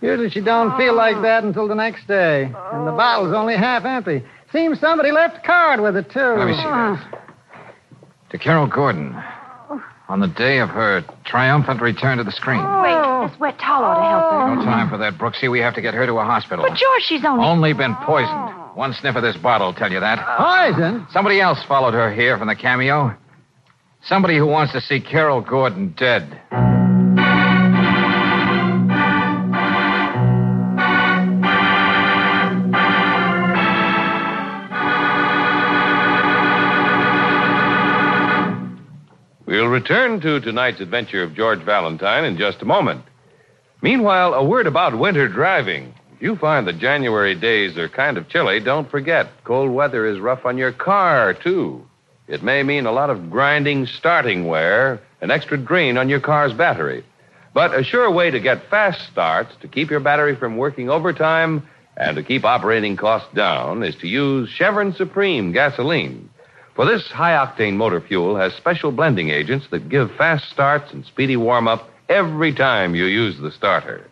Usually 0.00 0.30
she 0.30 0.40
don't 0.40 0.76
feel 0.76 0.94
like 0.94 1.16
oh. 1.16 1.22
that 1.22 1.44
until 1.44 1.68
the 1.68 1.76
next 1.76 2.08
day, 2.08 2.44
and 2.44 2.86
the 2.86 2.92
bottle's 2.92 3.32
only 3.34 3.56
half 3.56 3.84
empty. 3.84 4.24
Seems 4.52 4.80
somebody 4.80 5.12
left 5.12 5.38
a 5.38 5.46
card 5.46 5.80
with 5.80 5.96
it 5.96 6.10
too. 6.10 6.20
Let 6.20 6.46
me 6.46 6.54
see 6.54 6.62
that. 6.62 7.22
To 8.30 8.38
Carol 8.38 8.66
Gordon. 8.66 9.16
On 10.08 10.20
the 10.20 10.28
day 10.28 10.58
of 10.58 10.68
her 10.68 11.02
triumphant 11.24 11.80
return 11.80 12.18
to 12.18 12.24
the 12.24 12.32
screen. 12.32 12.60
Oh. 12.60 12.82
Wait, 12.82 13.30
this 13.30 13.40
wet 13.40 13.58
towel 13.58 13.84
ought 13.84 13.96
to 13.96 14.08
help 14.08 14.32
her. 14.32 14.56
No 14.56 14.64
time 14.64 14.90
for 14.90 14.98
that, 14.98 15.14
Brooksy. 15.14 15.50
We 15.50 15.60
have 15.60 15.74
to 15.74 15.80
get 15.80 15.94
her 15.94 16.04
to 16.04 16.14
a 16.18 16.24
hospital. 16.24 16.66
But, 16.68 16.76
George, 16.76 17.02
she's 17.02 17.24
only. 17.24 17.44
Only 17.44 17.72
been 17.72 17.94
poisoned. 18.04 18.28
Oh. 18.30 18.72
One 18.74 18.92
sniff 18.92 19.16
of 19.16 19.22
this 19.22 19.36
bottle 19.36 19.68
will 19.68 19.74
tell 19.74 19.92
you 19.92 20.00
that. 20.00 20.18
Poison? 20.36 21.06
Somebody 21.12 21.40
else 21.40 21.62
followed 21.66 21.94
her 21.94 22.12
here 22.12 22.36
from 22.36 22.48
the 22.48 22.56
cameo. 22.56 23.16
Somebody 24.04 24.36
who 24.36 24.46
wants 24.46 24.72
to 24.72 24.80
see 24.80 25.00
Carol 25.00 25.40
Gordon 25.40 25.94
dead. 25.96 26.40
Return 39.72 40.20
to 40.20 40.38
tonight's 40.38 40.80
adventure 40.80 41.22
of 41.22 41.34
George 41.34 41.62
Valentine 41.62 42.24
in 42.24 42.36
just 42.36 42.60
a 42.60 42.66
moment. 42.66 43.02
Meanwhile, 43.80 44.34
a 44.34 44.44
word 44.44 44.66
about 44.66 44.98
winter 44.98 45.28
driving. 45.28 45.94
If 46.14 46.20
you 46.20 46.36
find 46.36 46.66
the 46.66 46.74
January 46.74 47.34
days 47.34 47.78
are 47.78 47.88
kind 47.88 48.18
of 48.18 48.28
chilly, 48.28 48.60
don't 48.60 48.90
forget 48.90 49.30
cold 49.44 49.72
weather 49.72 50.06
is 50.06 50.20
rough 50.20 50.44
on 50.44 50.58
your 50.58 50.72
car, 50.72 51.32
too. 51.32 51.84
It 52.28 52.42
may 52.42 52.62
mean 52.62 52.84
a 52.84 52.92
lot 52.92 53.08
of 53.08 53.30
grinding 53.30 53.86
starting 53.86 54.46
wear 54.46 55.00
an 55.22 55.30
extra 55.30 55.56
drain 55.56 55.96
on 55.96 56.10
your 56.10 56.20
car's 56.20 56.52
battery. 56.52 57.02
But 57.54 57.74
a 57.74 57.82
sure 57.82 58.10
way 58.10 58.30
to 58.30 58.40
get 58.40 58.68
fast 58.68 59.10
starts 59.10 59.54
to 59.62 59.68
keep 59.68 59.90
your 59.90 60.00
battery 60.00 60.36
from 60.36 60.58
working 60.58 60.90
overtime 60.90 61.66
and 61.96 62.16
to 62.16 62.22
keep 62.22 62.44
operating 62.44 62.96
costs 62.96 63.32
down 63.34 63.82
is 63.82 63.96
to 63.96 64.06
use 64.06 64.50
Chevron 64.50 64.92
Supreme 64.92 65.52
gasoline. 65.52 66.28
For 66.74 66.86
this 66.86 67.06
high 67.08 67.32
octane 67.32 67.74
motor 67.74 68.00
fuel 68.00 68.36
has 68.36 68.54
special 68.54 68.92
blending 68.92 69.28
agents 69.28 69.66
that 69.70 69.90
give 69.90 70.10
fast 70.16 70.48
starts 70.50 70.92
and 70.92 71.04
speedy 71.04 71.36
warm 71.36 71.68
up 71.68 71.90
every 72.08 72.54
time 72.54 72.94
you 72.94 73.04
use 73.04 73.38
the 73.38 73.50
starter. 73.50 74.06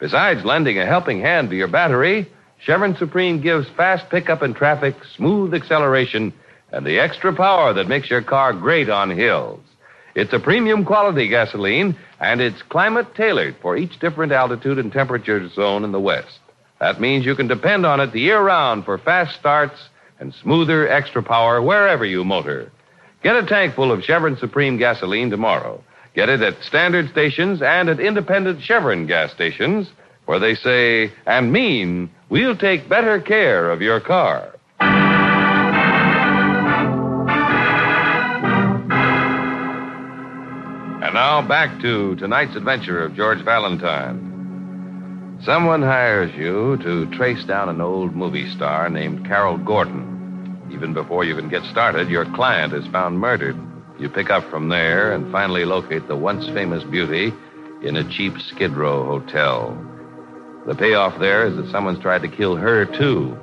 Besides 0.00 0.44
lending 0.44 0.78
a 0.78 0.84
helping 0.84 1.20
hand 1.20 1.48
to 1.48 1.56
your 1.56 1.68
battery, 1.68 2.30
Chevron 2.58 2.94
Supreme 2.96 3.40
gives 3.40 3.68
fast 3.70 4.10
pickup 4.10 4.42
in 4.42 4.52
traffic, 4.52 4.96
smooth 5.16 5.54
acceleration, 5.54 6.32
and 6.72 6.84
the 6.84 6.98
extra 6.98 7.34
power 7.34 7.72
that 7.72 7.88
makes 7.88 8.10
your 8.10 8.22
car 8.22 8.52
great 8.52 8.90
on 8.90 9.08
hills. 9.08 9.60
It's 10.14 10.32
a 10.34 10.38
premium 10.38 10.84
quality 10.84 11.28
gasoline, 11.28 11.96
and 12.20 12.40
it's 12.40 12.62
climate 12.62 13.14
tailored 13.14 13.56
for 13.62 13.76
each 13.76 13.98
different 13.98 14.32
altitude 14.32 14.78
and 14.78 14.92
temperature 14.92 15.48
zone 15.48 15.84
in 15.84 15.92
the 15.92 16.00
West. 16.00 16.38
That 16.80 17.00
means 17.00 17.24
you 17.24 17.34
can 17.34 17.48
depend 17.48 17.86
on 17.86 18.00
it 18.00 18.12
the 18.12 18.20
year 18.20 18.40
round 18.40 18.84
for 18.84 18.98
fast 18.98 19.38
starts 19.38 19.88
and 20.24 20.34
smoother 20.42 20.88
extra 20.88 21.22
power 21.22 21.60
wherever 21.60 22.04
you 22.04 22.24
motor. 22.24 22.72
Get 23.22 23.36
a 23.36 23.44
tank 23.44 23.74
full 23.74 23.92
of 23.92 24.02
Chevron 24.02 24.38
Supreme 24.38 24.78
gasoline 24.78 25.28
tomorrow. 25.28 25.84
Get 26.14 26.30
it 26.30 26.40
at 26.40 26.62
standard 26.62 27.10
stations 27.10 27.60
and 27.60 27.90
at 27.90 28.00
independent 28.00 28.62
Chevron 28.62 29.06
gas 29.06 29.32
stations 29.32 29.90
where 30.24 30.38
they 30.38 30.54
say 30.54 31.12
and 31.26 31.52
mean 31.52 32.10
we'll 32.30 32.56
take 32.56 32.88
better 32.88 33.20
care 33.20 33.70
of 33.70 33.82
your 33.82 34.00
car. 34.00 34.54
And 41.02 41.12
now 41.12 41.46
back 41.46 41.82
to 41.82 42.16
tonight's 42.16 42.56
adventure 42.56 43.04
of 43.04 43.14
George 43.14 43.44
Valentine. 43.44 44.30
Someone 45.42 45.82
hires 45.82 46.34
you 46.34 46.78
to 46.82 47.14
trace 47.14 47.44
down 47.44 47.68
an 47.68 47.82
old 47.82 48.16
movie 48.16 48.48
star 48.56 48.88
named 48.88 49.26
Carol 49.26 49.58
Gordon. 49.58 50.13
Even 50.74 50.92
before 50.92 51.24
you 51.24 51.36
can 51.36 51.48
get 51.48 51.62
started, 51.70 52.08
your 52.08 52.24
client 52.34 52.72
is 52.72 52.84
found 52.88 53.20
murdered. 53.20 53.56
You 53.96 54.08
pick 54.08 54.28
up 54.28 54.50
from 54.50 54.70
there 54.70 55.12
and 55.12 55.30
finally 55.30 55.64
locate 55.64 56.08
the 56.08 56.16
once 56.16 56.46
famous 56.48 56.82
beauty 56.82 57.32
in 57.82 57.94
a 57.94 58.10
cheap 58.10 58.32
Skid 58.48 58.72
Row 58.72 59.04
hotel. 59.04 59.78
The 60.66 60.74
payoff 60.74 61.20
there 61.20 61.46
is 61.46 61.54
that 61.56 61.70
someone's 61.70 62.00
tried 62.00 62.22
to 62.22 62.28
kill 62.28 62.56
her, 62.56 62.86
too. 62.86 63.38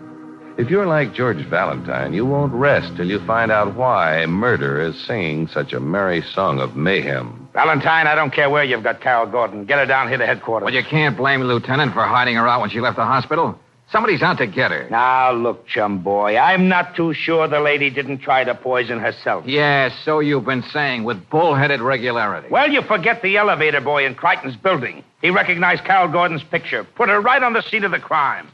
If 0.58 0.70
you're 0.70 0.86
like 0.86 1.14
George 1.14 1.46
Valentine, 1.46 2.14
you 2.14 2.26
won't 2.26 2.52
rest 2.52 2.98
till 2.98 3.08
you 3.08 3.26
find 3.26 3.50
out 3.50 3.78
why 3.78 4.26
murder 4.26 4.82
is 4.82 5.00
singing 5.08 5.48
such 5.48 5.72
a 5.72 5.80
merry 5.80 6.22
song 6.22 6.60
of 6.60 6.76
mayhem. 6.76 7.48
Valentine, 7.54 8.08
I 8.08 8.16
don't 8.16 8.34
care 8.34 8.50
where 8.50 8.66
you've 8.66 8.84
got 8.84 9.00
Carol 9.00 9.28
Gordon. 9.28 9.64
Get 9.64 9.80
her 9.80 9.86
down 9.86 10.10
here 10.10 10.18
to 10.18 10.26
headquarters. 10.26 10.66
Well, 10.66 10.74
you 10.74 10.84
can't 10.84 11.16
blame 11.16 11.42
Lieutenant 11.42 11.94
for 11.94 12.04
hiding 12.04 12.36
her 12.36 12.46
out 12.46 12.60
when 12.60 12.70
she 12.70 12.82
left 12.82 12.98
the 12.98 13.06
hospital. 13.06 13.58
Somebody's 13.92 14.22
out 14.22 14.38
to 14.38 14.48
get 14.48 14.72
her. 14.72 14.88
Now, 14.90 15.32
look, 15.34 15.68
chum 15.68 16.02
boy, 16.02 16.38
I'm 16.38 16.70
not 16.70 16.96
too 16.96 17.14
sure 17.14 17.48
the 17.48 17.60
lady 17.60 17.90
didn't 17.90 18.20
try 18.20 18.44
to 18.46 18.56
poison 18.56 19.00
herself. 19.00 19.46
Yes, 19.46 19.92
so 20.06 20.22
you've 20.22 20.46
been 20.46 20.64
saying 20.72 21.04
with 21.04 21.30
bullheaded 21.30 21.82
regularity. 21.82 22.48
Well, 22.50 22.70
you 22.70 22.82
forget 22.84 23.22
the 23.22 23.36
elevator 23.36 23.82
boy 23.82 24.06
in 24.06 24.16
Crichton's 24.16 24.56
building. 24.56 25.04
He 25.22 25.30
recognized 25.30 25.84
Carol 25.84 26.12
Gordon's 26.12 26.44
picture, 26.44 26.86
put 26.96 27.10
her 27.10 27.20
right 27.20 27.44
on 27.44 27.54
the 27.54 27.62
scene 27.64 27.84
of 27.84 27.92
the 27.92 28.00
crime. 28.00 28.48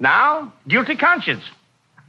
Now, 0.00 0.52
guilty 0.66 0.96
conscience. 0.96 1.44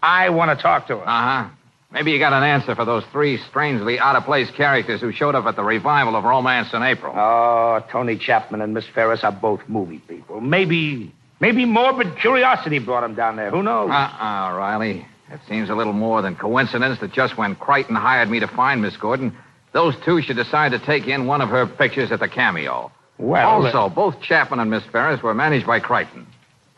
I 0.01 0.29
want 0.31 0.57
to 0.57 0.61
talk 0.61 0.87
to 0.87 0.97
her. 0.97 1.07
Uh 1.07 1.43
huh. 1.43 1.49
Maybe 1.91 2.11
you 2.11 2.17
got 2.17 2.33
an 2.33 2.41
answer 2.41 2.73
for 2.73 2.85
those 2.85 3.03
three 3.11 3.37
strangely 3.49 3.99
out 3.99 4.15
of 4.15 4.23
place 4.23 4.49
characters 4.57 4.99
who 4.99 5.11
showed 5.11 5.35
up 5.35 5.45
at 5.45 5.55
the 5.55 5.63
revival 5.63 6.15
of 6.15 6.23
Romance 6.23 6.73
in 6.73 6.81
April. 6.81 7.13
Oh, 7.15 7.85
Tony 7.91 8.17
Chapman 8.17 8.61
and 8.61 8.73
Miss 8.73 8.85
Ferris 8.95 9.23
are 9.23 9.31
both 9.31 9.61
movie 9.67 9.99
people. 9.99 10.41
Maybe, 10.41 11.13
maybe 11.39 11.65
morbid 11.65 12.17
curiosity 12.17 12.79
brought 12.79 13.03
him 13.03 13.15
down 13.15 13.35
there. 13.35 13.49
Who 13.51 13.63
knows? 13.63 13.89
Uh 13.89 13.93
uh 13.93 14.53
Riley. 14.55 15.05
It 15.31 15.39
seems 15.47 15.69
a 15.69 15.75
little 15.75 15.93
more 15.93 16.21
than 16.21 16.35
coincidence 16.35 16.99
that 16.99 17.11
just 17.11 17.37
when 17.37 17.55
Crichton 17.55 17.95
hired 17.95 18.29
me 18.29 18.39
to 18.39 18.47
find 18.47 18.81
Miss 18.81 18.95
Gordon, 18.97 19.35
those 19.71 19.95
two 20.05 20.21
should 20.21 20.35
decide 20.35 20.71
to 20.71 20.79
take 20.79 21.07
in 21.07 21.25
one 21.25 21.41
of 21.41 21.49
her 21.49 21.65
pictures 21.65 22.11
at 22.11 22.19
the 22.19 22.27
cameo. 22.27 22.91
Well, 23.17 23.47
also, 23.47 23.89
both 23.93 24.21
Chapman 24.21 24.59
and 24.59 24.69
Miss 24.69 24.83
Ferris 24.91 25.23
were 25.23 25.33
managed 25.33 25.65
by 25.65 25.79
Crichton. 25.79 26.27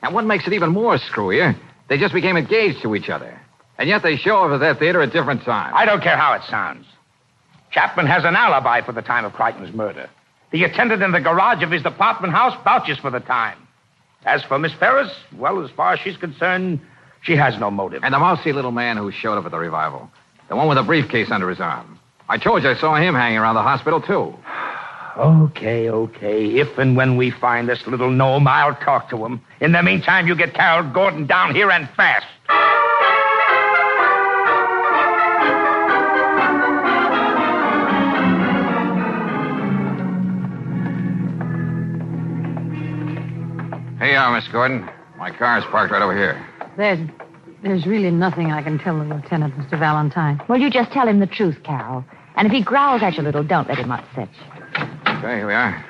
And 0.02 0.14
what 0.14 0.26
makes 0.26 0.48
it 0.48 0.54
even 0.54 0.70
more 0.70 0.98
screwier, 0.98 1.58
they 1.90 1.98
just 1.98 2.14
became 2.14 2.38
engaged 2.38 2.82
to 2.84 2.96
each 2.96 3.10
other. 3.10 3.40
And 3.78 3.90
yet 3.90 4.04
they 4.04 4.16
show 4.16 4.44
up 4.44 4.52
at 4.52 4.60
that 4.60 4.80
theater 4.80 5.02
at 5.02 5.12
different 5.12 5.44
times. 5.44 5.74
I 5.76 5.86
don't 5.86 6.02
care 6.02 6.16
how 6.18 6.34
it 6.34 6.44
sounds. 6.50 6.86
Chapman 7.72 8.08
has 8.08 8.24
an 8.24 8.36
alibi 8.36 8.82
for 8.86 8.94
the 8.94 9.02
time 9.02 9.26
of 9.26 9.34
Crichton's 9.34 9.74
murder. 9.74 10.10
The 10.52 10.64
attendant 10.64 11.02
in 11.02 11.12
the 11.12 11.20
garage 11.20 11.62
of 11.62 11.72
his 11.72 11.86
apartment 11.86 12.34
house 12.34 12.56
vouches 12.64 12.98
for 13.00 13.12
the 13.12 13.20
time. 13.20 13.58
As 14.26 14.44
for 14.44 14.58
Miss 14.58 14.74
Ferris, 14.74 15.12
well, 15.38 15.64
as 15.64 15.70
far 15.72 15.94
as 15.94 16.00
she's 16.00 16.18
concerned, 16.18 16.80
she 17.22 17.36
has 17.36 17.60
no 17.60 17.70
motive. 17.72 18.04
And 18.04 18.14
the 18.14 18.20
mousy 18.20 18.54
little 18.54 18.72
man 18.72 18.98
who 18.98 19.12
showed 19.12 19.38
up 19.38 19.46
at 19.46 19.52
the 19.52 19.58
revival. 19.58 20.10
The 20.50 20.56
one 20.56 20.68
with 20.68 20.78
a 20.78 20.84
briefcase 20.84 21.32
under 21.32 21.50
his 21.50 21.60
arm. 21.60 22.00
I 22.28 22.38
told 22.38 22.64
you 22.64 22.70
I 22.70 22.76
saw 22.76 22.96
him 22.96 23.14
hanging 23.14 23.38
around 23.38 23.56
the 23.56 23.62
hospital, 23.62 24.02
too. 24.02 24.34
Okay, 25.18 25.90
okay. 25.90 26.46
If 26.60 26.78
and 26.78 26.98
when 26.98 27.16
we 27.16 27.32
find 27.32 27.70
this 27.70 27.88
little 27.88 28.12
gnome, 28.12 28.50
I'll 28.50 28.76
talk 28.76 29.10
to 29.12 29.26
him. 29.26 29.40
In 29.62 29.72
the 29.72 29.82
meantime, 29.82 30.28
you 30.28 30.36
get 30.36 30.54
Carol 30.54 30.92
Gordon 30.92 31.26
down 31.26 31.56
here 31.56 31.72
and 31.72 31.90
fast. 31.92 32.26
Here 44.06 44.14
you 44.14 44.20
are, 44.20 44.36
Miss 44.36 44.48
Gordon. 44.50 44.88
My 45.18 45.36
car 45.36 45.58
is 45.58 45.64
parked 45.72 45.92
right 45.92 46.00
over 46.00 46.16
here. 46.16 46.48
There's, 46.78 47.00
there's 47.64 47.88
really 47.88 48.12
nothing 48.12 48.52
I 48.52 48.62
can 48.62 48.78
tell 48.78 49.00
the 49.00 49.04
lieutenant, 49.04 49.56
Mr. 49.56 49.80
Valentine. 49.80 50.40
Well, 50.48 50.60
you 50.60 50.70
just 50.70 50.92
tell 50.92 51.08
him 51.08 51.20
the 51.20 51.26
truth, 51.26 51.58
Carol. 51.64 52.06
And 52.36 52.46
if 52.46 52.54
he 52.54 52.62
growls 52.64 53.02
at 53.02 53.16
you 53.16 53.24
a 53.24 53.26
little, 53.26 53.44
don't 53.44 53.68
let 53.68 53.80
him 53.80 53.90
upset 53.90 54.30
you. 54.30 54.84
Okay, 55.08 55.38
here 55.38 55.48
we 55.48 55.56
are. 55.56 55.84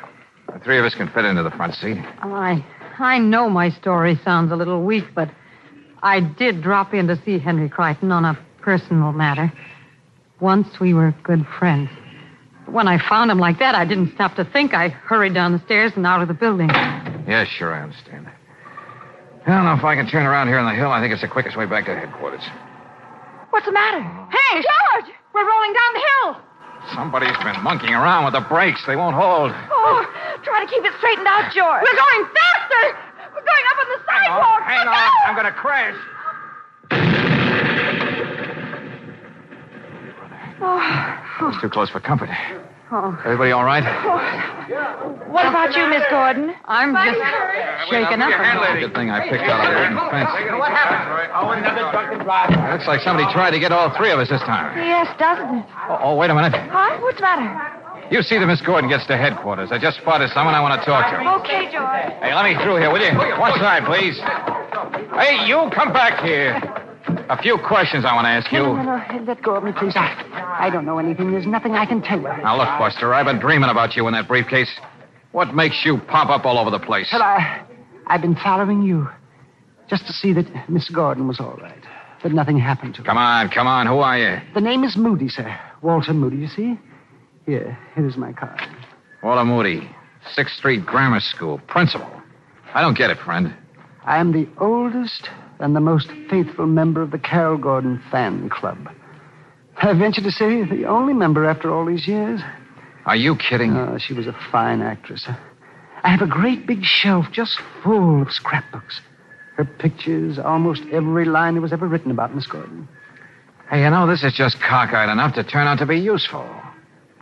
The 0.54 0.60
three 0.60 0.80
of 0.80 0.86
us 0.86 0.96
can 0.96 1.10
fit 1.10 1.26
into 1.26 1.44
the 1.44 1.52
front 1.52 1.74
seat. 1.74 1.98
I, 2.22 2.66
I 3.00 3.20
know 3.20 3.50
my 3.50 3.70
story 3.70 4.18
sounds 4.24 4.50
a 4.54 4.56
little 4.56 4.82
weak, 4.82 5.04
but 5.14 5.30
I 6.02 6.22
did 6.22 6.64
drop 6.64 6.94
in 6.94 7.08
to 7.08 7.22
see 7.26 7.38
Henry 7.38 7.68
Crichton 7.68 8.14
on 8.14 8.24
a 8.24 8.40
personal 8.62 9.12
matter. 9.12 9.52
Once 10.40 10.80
we 10.80 10.94
were 10.94 11.14
good 11.24 11.46
friends. 11.60 11.90
When 12.68 12.88
I 12.88 12.98
found 13.10 13.30
him 13.30 13.40
like 13.40 13.60
that, 13.60 13.76
I 13.76 13.84
didn't 13.84 14.14
stop 14.14 14.36
to 14.36 14.46
think. 14.46 14.74
I 14.74 14.88
hurried 14.88 15.34
down 15.34 15.52
the 15.52 15.60
stairs 15.66 15.92
and 15.98 16.08
out 16.08 16.22
of 16.22 16.30
the 16.30 16.34
building. 16.34 16.70
Yes, 17.28 17.48
sure, 17.48 17.74
I 17.74 17.82
understand. 17.84 18.28
I 19.46 19.50
don't 19.50 19.66
know 19.66 19.74
if 19.74 19.84
I 19.84 19.96
can 19.96 20.08
turn 20.08 20.26
around 20.26 20.48
here 20.48 20.58
on 20.58 20.66
the 20.66 20.78
hill. 20.78 20.92
I 20.92 21.00
think 21.02 21.14
it's 21.14 21.22
the 21.22 21.28
quickest 21.28 21.56
way 21.58 21.66
back 21.66 21.86
to 21.86 21.96
headquarters. 21.96 22.42
What's 23.50 23.66
the 23.66 23.72
matter? 23.72 24.02
Hey, 24.02 24.62
George! 24.62 25.14
We're 25.34 25.48
rolling 25.48 25.74
down 25.74 25.92
the 25.94 26.04
hill. 26.06 26.30
Somebody's 26.94 27.38
been 27.44 27.62
monkeying 27.64 27.94
around 27.94 28.26
with 28.26 28.34
the 28.34 28.46
brakes. 28.48 28.82
They 28.86 28.96
won't 28.96 29.16
hold. 29.16 29.52
Oh, 29.54 30.06
try 30.44 30.64
to 30.64 30.70
keep 30.70 30.84
it 30.86 30.94
straightened 30.98 31.28
out, 31.28 31.52
George. 31.54 31.82
We're 31.82 31.98
going 31.98 32.24
faster. 32.30 32.84
We're 33.34 33.46
going 33.46 33.66
up 33.74 33.78
on 33.82 33.88
the 33.90 34.00
sidewalk. 34.06 34.62
hang 34.64 34.86
Look 34.86 34.96
on. 34.96 35.12
I'm 35.26 35.36
going 35.36 35.50
to 35.50 35.58
crash. 35.58 35.96
Oh, 40.62 41.50
It's 41.52 41.62
too 41.62 41.70
close 41.70 41.90
for 41.90 42.00
comfort. 42.00 42.30
Oh. 42.96 43.12
Everybody 43.28 43.52
all 43.52 43.68
right? 43.68 43.84
What 45.28 45.44
about 45.44 45.76
you, 45.76 45.84
Miss 45.92 46.08
Gordon? 46.08 46.56
I'm 46.64 46.96
just 46.96 47.20
shaken 47.92 48.24
up. 48.24 48.32
a. 48.32 48.80
Good 48.80 48.96
thing 48.96 49.12
I 49.12 49.28
picked 49.28 49.44
out 49.44 49.68
a 49.68 49.76
wooden 49.76 50.00
fence. 50.08 50.32
What 50.56 50.72
happened? 50.72 51.28
Oh, 51.36 51.52
another 51.52 51.92
drunken 51.92 52.24
driver. 52.24 52.56
Looks 52.72 52.88
like 52.88 53.04
somebody 53.04 53.28
tried 53.36 53.52
to 53.52 53.60
get 53.60 53.76
all 53.76 53.92
three 54.00 54.16
of 54.16 54.20
us 54.24 54.32
this 54.32 54.40
time. 54.48 54.80
Yes, 54.80 55.12
doesn't 55.20 55.44
it? 55.44 55.66
Oh, 55.92 56.08
oh, 56.08 56.16
wait 56.16 56.32
a 56.32 56.36
minute. 56.36 56.56
Huh? 56.56 56.96
What's 57.04 57.20
the 57.20 57.28
matter? 57.28 57.52
You 58.16 58.24
see 58.24 58.40
that 58.40 58.48
Miss 58.48 58.62
Gordon 58.62 58.88
gets 58.90 59.06
to 59.08 59.18
headquarters. 59.18 59.76
I 59.76 59.78
just 59.78 60.00
spotted 60.00 60.32
someone 60.32 60.56
I 60.56 60.62
want 60.64 60.80
to 60.80 60.86
talk 60.88 61.12
to. 61.12 61.20
Okay, 61.44 61.68
George. 61.76 62.16
Hey, 62.24 62.32
let 62.32 62.48
me 62.48 62.56
through 62.64 62.80
here, 62.80 62.96
will 62.96 63.04
you? 63.04 63.12
One 63.36 63.60
side, 63.60 63.84
please. 63.84 64.16
Hey, 65.20 65.44
you 65.44 65.68
come 65.76 65.92
back 65.92 66.24
here. 66.24 66.64
A 67.28 67.42
few 67.42 67.58
questions 67.58 68.06
I 68.06 68.14
want 68.14 68.26
to 68.26 68.30
ask 68.30 68.52
you. 68.52 68.60
No, 68.60 68.76
no, 68.76 68.84
no. 68.84 69.24
Let 69.26 69.42
go 69.42 69.56
of 69.56 69.64
me, 69.64 69.72
please. 69.78 69.94
I, 69.96 70.14
I 70.60 70.70
don't 70.70 70.86
know 70.86 71.00
anything. 71.00 71.32
There's 71.32 71.48
nothing 71.48 71.74
I 71.74 71.86
can 71.86 72.02
tell 72.02 72.18
you. 72.20 72.28
Now, 72.28 72.58
look, 72.58 72.68
Buster, 72.78 73.14
I've 73.14 73.26
been 73.26 73.40
dreaming 73.40 73.70
about 73.70 73.96
you 73.96 74.08
in 74.08 74.14
that 74.14 74.28
briefcase. 74.28 74.72
What 75.32 75.56
makes 75.56 75.82
you 75.84 75.98
pop 76.08 76.30
up 76.30 76.46
all 76.46 76.60
over 76.60 76.70
the 76.70 76.80
place? 76.80 77.10
Well, 77.12 77.24
I, 77.24 77.66
I've 78.08 78.22
been 78.22 78.36
following 78.36 78.84
you 78.84 79.08
just 79.90 80.06
to 80.08 80.14
see 80.14 80.34
that 80.34 80.70
Miss 80.70 80.90
Gordon 80.90 81.28
was 81.28 81.40
all 81.40 81.58
right, 81.62 81.84
that 82.24 82.32
nothing 82.32 82.60
happened 82.60 82.96
to 82.96 83.02
her. 83.02 83.06
Come 83.06 83.18
on, 83.18 83.50
come 83.50 83.68
on. 83.68 83.88
Who 83.88 84.00
are 84.00 84.18
you? 84.18 84.38
The 84.54 84.62
name 84.62 84.84
is 84.84 84.96
Moody, 84.96 85.30
sir. 85.30 85.60
Walter 85.82 86.14
Moody, 86.14 86.38
you 86.38 86.48
see? 86.48 86.80
Here, 87.46 87.78
here 87.96 88.08
is 88.08 88.18
my 88.18 88.34
card. 88.34 88.62
Walter 89.24 89.46
Moody, 89.46 89.90
Sixth 90.34 90.56
Street 90.56 90.86
Grammar 90.86 91.20
School, 91.20 91.60
principal. 91.68 92.10
I 92.74 92.82
don't 92.82 92.98
get 92.98 93.10
it, 93.10 93.18
friend. 93.18 93.56
I 94.04 94.20
am 94.20 94.32
the 94.32 94.48
oldest 94.60 95.30
and 95.60 95.76
the 95.76 95.80
most 95.80 96.10
faithful 96.30 96.68
member 96.68 97.02
of 97.02 97.12
the 97.12 97.20
Carol 97.20 97.58
Gordon 97.58 98.02
fan 98.12 98.50
club. 98.50 98.90
I 99.78 99.94
venture 99.94 100.22
to 100.22 100.32
say 100.32 100.64
the 100.64 100.86
only 100.86 101.14
member 101.14 101.46
after 101.46 101.74
all 101.74 101.86
these 101.86 102.08
years. 102.08 102.42
Are 103.06 103.16
you 103.16 103.36
kidding? 103.36 103.76
Oh, 103.76 103.98
she 104.00 104.14
was 104.14 104.28
a 104.28 104.36
fine 104.52 104.82
actress. 104.82 105.28
I 106.04 106.10
have 106.10 106.22
a 106.22 106.28
great 106.28 106.66
big 106.66 106.84
shelf 106.84 107.26
just 107.32 107.60
full 107.84 108.22
of 108.22 108.32
scrapbooks. 108.32 109.02
Her 109.58 109.66
pictures, 109.66 110.38
almost 110.40 110.82
every 110.92 111.26
line 111.26 111.56
that 111.56 111.62
was 111.62 111.74
ever 111.74 111.88
written 111.88 112.12
about 112.12 112.36
Miss 112.36 112.48
Gordon. 112.48 112.88
Hey, 113.70 113.84
you 113.84 113.90
know, 113.90 114.06
this 114.08 114.24
is 114.24 114.34
just 114.34 114.58
cockeyed 114.60 115.10
enough 115.10 115.34
to 115.36 115.44
turn 115.44 115.68
out 115.68 115.80
to 115.80 115.86
be 115.86 115.98
useful. 115.98 116.48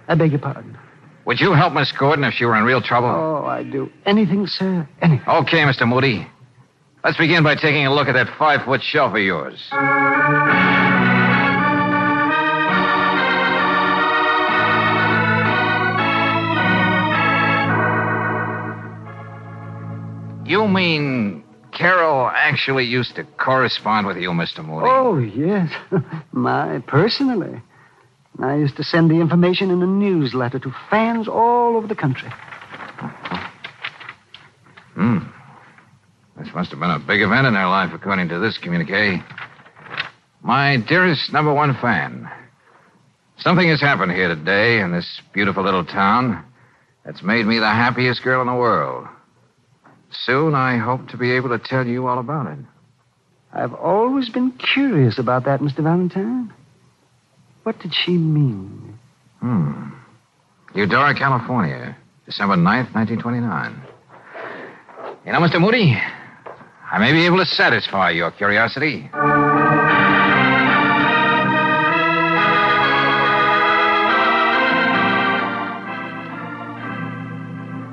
I 0.08 0.15
beg 0.15 0.32
your 0.32 0.41
pardon. 0.41 0.78
Would 1.26 1.39
you 1.39 1.54
help 1.54 1.74
Miss 1.74 1.91
Gordon 1.91 2.26
if 2.26 2.34
she 2.34 2.43
were 2.46 2.58
in 2.58 2.65
real 2.65 2.82
trouble? 2.82 3.10
Oh, 3.10 3.46
I'd 3.46 3.72
do 3.72 3.89
anything, 4.06 4.46
sir. 4.48 4.88
Anything. 5.02 5.26
Okay, 5.28 5.60
Mr. 5.60 5.88
Moody. 5.88 6.28
Let's 7.03 7.17
begin 7.17 7.43
by 7.43 7.55
taking 7.55 7.85
a 7.85 7.93
look 7.93 8.07
at 8.07 8.13
that 8.13 8.29
five 8.39 8.63
foot 8.63 8.81
shelf 8.81 9.13
of 9.13 9.19
yours. 9.19 9.59
You 20.45 20.65
mean 20.69 21.43
Carol 21.73 22.31
actually 22.33 22.85
used 22.85 23.15
to 23.15 23.25
correspond 23.37 24.07
with 24.07 24.15
you, 24.15 24.29
Mr. 24.29 24.63
Moody? 24.63 24.87
Oh, 24.87 25.17
yes. 25.17 25.73
My, 26.31 26.81
personally. 26.87 27.61
I 28.41 28.55
used 28.55 28.77
to 28.77 28.83
send 28.83 29.11
the 29.11 29.15
information 29.15 29.71
in 29.71 29.81
a 29.81 29.87
newsletter 29.87 30.59
to 30.59 30.73
fans 30.89 31.27
all 31.27 31.75
over 31.75 31.85
the 31.85 31.95
country. 31.95 32.29
Hmm. 34.93 35.19
This 36.38 36.50
must 36.56 36.72
have 36.72 36.80
been 36.80 36.89
a 36.89 37.00
big 37.00 37.22
event 37.22 37.48
in 37.48 37.54
her 37.54 37.67
life, 37.67 37.91
according 37.93 38.30
to 38.30 38.39
this 38.39 38.58
communique. 38.58 39.22
My 40.41 40.78
dearest 40.88 41.32
number 41.32 41.54
one 41.54 41.78
fan, 41.80 42.30
something 43.38 43.67
has 43.69 43.80
happened 43.80 44.12
here 44.12 44.28
today 44.28 44.80
in 44.80 44.91
this 44.91 45.22
beautiful 45.34 45.63
little 45.63 45.86
town 45.86 46.43
that's 47.06 47.22
made 47.24 47.46
me 47.46 47.60
the 47.60 47.65
happiest 47.65 48.24
girl 48.24 48.41
in 48.41 48.48
the 48.48 48.56
world. 48.56 49.08
Soon 50.12 50.56
I 50.56 50.78
hope 50.78 51.08
to 51.10 51.17
be 51.17 51.32
able 51.32 51.50
to 51.50 51.60
tell 51.60 51.86
you 51.86 52.08
all 52.08 52.19
about 52.19 52.48
it. 52.48 52.60
I've 53.54 53.74
always 53.74 54.30
been 54.30 54.52
curious 54.74 55.19
about 55.19 55.46
that, 55.46 55.60
Mr. 55.60 55.84
Valentine. 55.84 56.52
What 57.63 57.80
did 57.80 57.93
she 57.93 58.17
mean? 58.17 58.98
Hmm. 59.39 59.89
Eudora, 60.74 61.13
California, 61.13 61.96
December 62.26 62.56
9th, 62.56 62.93
1929. 62.96 63.84
You 65.26 65.32
know, 65.32 65.39
Mr. 65.39 65.62
Moody, 65.62 65.96
I 66.93 66.99
may 66.99 67.12
be 67.12 67.25
able 67.25 67.38
to 67.39 67.45
satisfy 67.45 68.12
your 68.12 68.29
curiosity. 68.32 69.10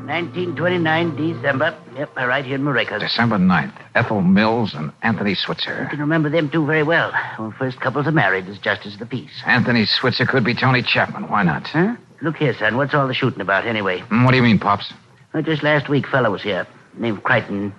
1929, 0.06 1.16
December. 1.34 1.78
Yep, 1.96 2.10
I 2.16 2.26
right 2.26 2.44
here 2.44 2.56
in 2.56 2.62
Maracas. 2.62 3.00
December 3.00 3.36
9th. 3.38 3.72
Ethel 3.94 4.20
Mills 4.22 4.74
and 4.74 4.92
Anthony 5.02 5.34
Switzer. 5.34 5.84
I 5.86 5.90
can 5.90 6.00
remember 6.00 6.28
them 6.28 6.50
two 6.50 6.66
very 6.66 6.82
well. 6.82 7.12
Our 7.38 7.52
first 7.52 7.80
couples 7.80 8.06
are 8.06 8.12
married 8.12 8.46
as 8.48 8.58
justice 8.58 8.94
of 8.94 9.00
the 9.00 9.06
peace. 9.06 9.30
Anthony 9.46 9.86
Switzer 9.86 10.26
could 10.26 10.44
be 10.44 10.54
Tony 10.54 10.82
Chapman. 10.82 11.28
Why 11.28 11.42
not? 11.44 11.66
Huh? 11.68 11.96
Look 12.22 12.36
here, 12.36 12.54
son. 12.54 12.76
What's 12.76 12.92
all 12.94 13.06
the 13.08 13.14
shooting 13.14 13.40
about 13.40 13.66
anyway? 13.66 14.00
Hmm, 14.00 14.24
What 14.24 14.32
do 14.32 14.36
you 14.36 14.42
mean, 14.42 14.58
Pops? 14.58 14.92
Well, 15.32 15.42
just 15.42 15.62
last 15.62 15.88
week, 15.88 16.06
fellow 16.08 16.30
was 16.32 16.42
here. 16.42 16.66
Named 16.96 17.22
Crichton. 17.22 17.72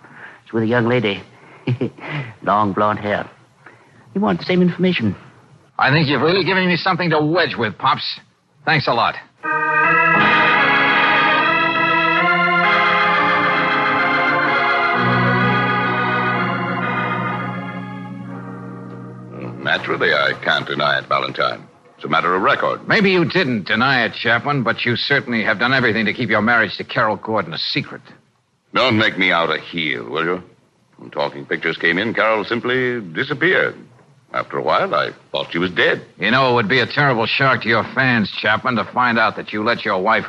He's 0.51 0.55
with 0.55 0.63
a 0.63 0.67
young 0.67 0.89
lady. 0.89 1.23
Long 2.43 2.73
blonde 2.73 2.99
hair. 2.99 3.29
You 4.13 4.19
want 4.19 4.39
the 4.39 4.45
same 4.45 4.61
information. 4.61 5.15
I 5.79 5.91
think 5.91 6.09
you've 6.09 6.21
really 6.21 6.43
given 6.43 6.67
me 6.67 6.75
something 6.75 7.09
to 7.11 7.23
wedge 7.23 7.55
with, 7.57 7.77
Pops. 7.77 8.19
Thanks 8.65 8.85
a 8.87 8.93
lot. 8.93 9.15
Mm, 19.31 19.63
naturally, 19.63 20.11
I 20.13 20.33
can't 20.43 20.67
deny 20.67 20.99
it, 20.99 21.07
Valentine. 21.07 21.65
It's 21.95 22.03
a 22.03 22.09
matter 22.09 22.35
of 22.35 22.41
record. 22.41 22.85
Maybe 22.89 23.11
you 23.11 23.23
didn't 23.23 23.67
deny 23.67 24.03
it, 24.03 24.13
Chapman, 24.21 24.63
but 24.63 24.83
you 24.83 24.97
certainly 24.97 25.45
have 25.45 25.59
done 25.59 25.73
everything 25.73 26.05
to 26.07 26.13
keep 26.13 26.29
your 26.29 26.41
marriage 26.41 26.75
to 26.77 26.83
Carol 26.83 27.15
Gordon 27.15 27.53
a 27.53 27.57
secret. 27.57 28.01
Don't 28.73 28.97
make 28.97 29.17
me 29.17 29.31
out 29.31 29.49
a 29.49 29.59
heel, 29.59 30.09
will 30.09 30.23
you? 30.25 30.43
When 30.97 31.11
talking 31.11 31.45
pictures 31.45 31.77
came 31.77 31.97
in, 31.97 32.13
Carol 32.13 32.45
simply 32.45 33.01
disappeared. 33.01 33.75
After 34.33 34.57
a 34.57 34.63
while, 34.63 34.95
I 34.95 35.11
thought 35.31 35.51
she 35.51 35.57
was 35.57 35.71
dead. 35.71 36.05
You 36.17 36.31
know, 36.31 36.51
it 36.51 36.53
would 36.53 36.69
be 36.69 36.79
a 36.79 36.85
terrible 36.85 37.25
shock 37.25 37.63
to 37.63 37.67
your 37.67 37.83
fans, 37.95 38.31
Chapman, 38.31 38.75
to 38.75 38.85
find 38.85 39.19
out 39.19 39.35
that 39.35 39.51
you 39.51 39.63
let 39.63 39.83
your 39.83 39.97
wife 40.01 40.25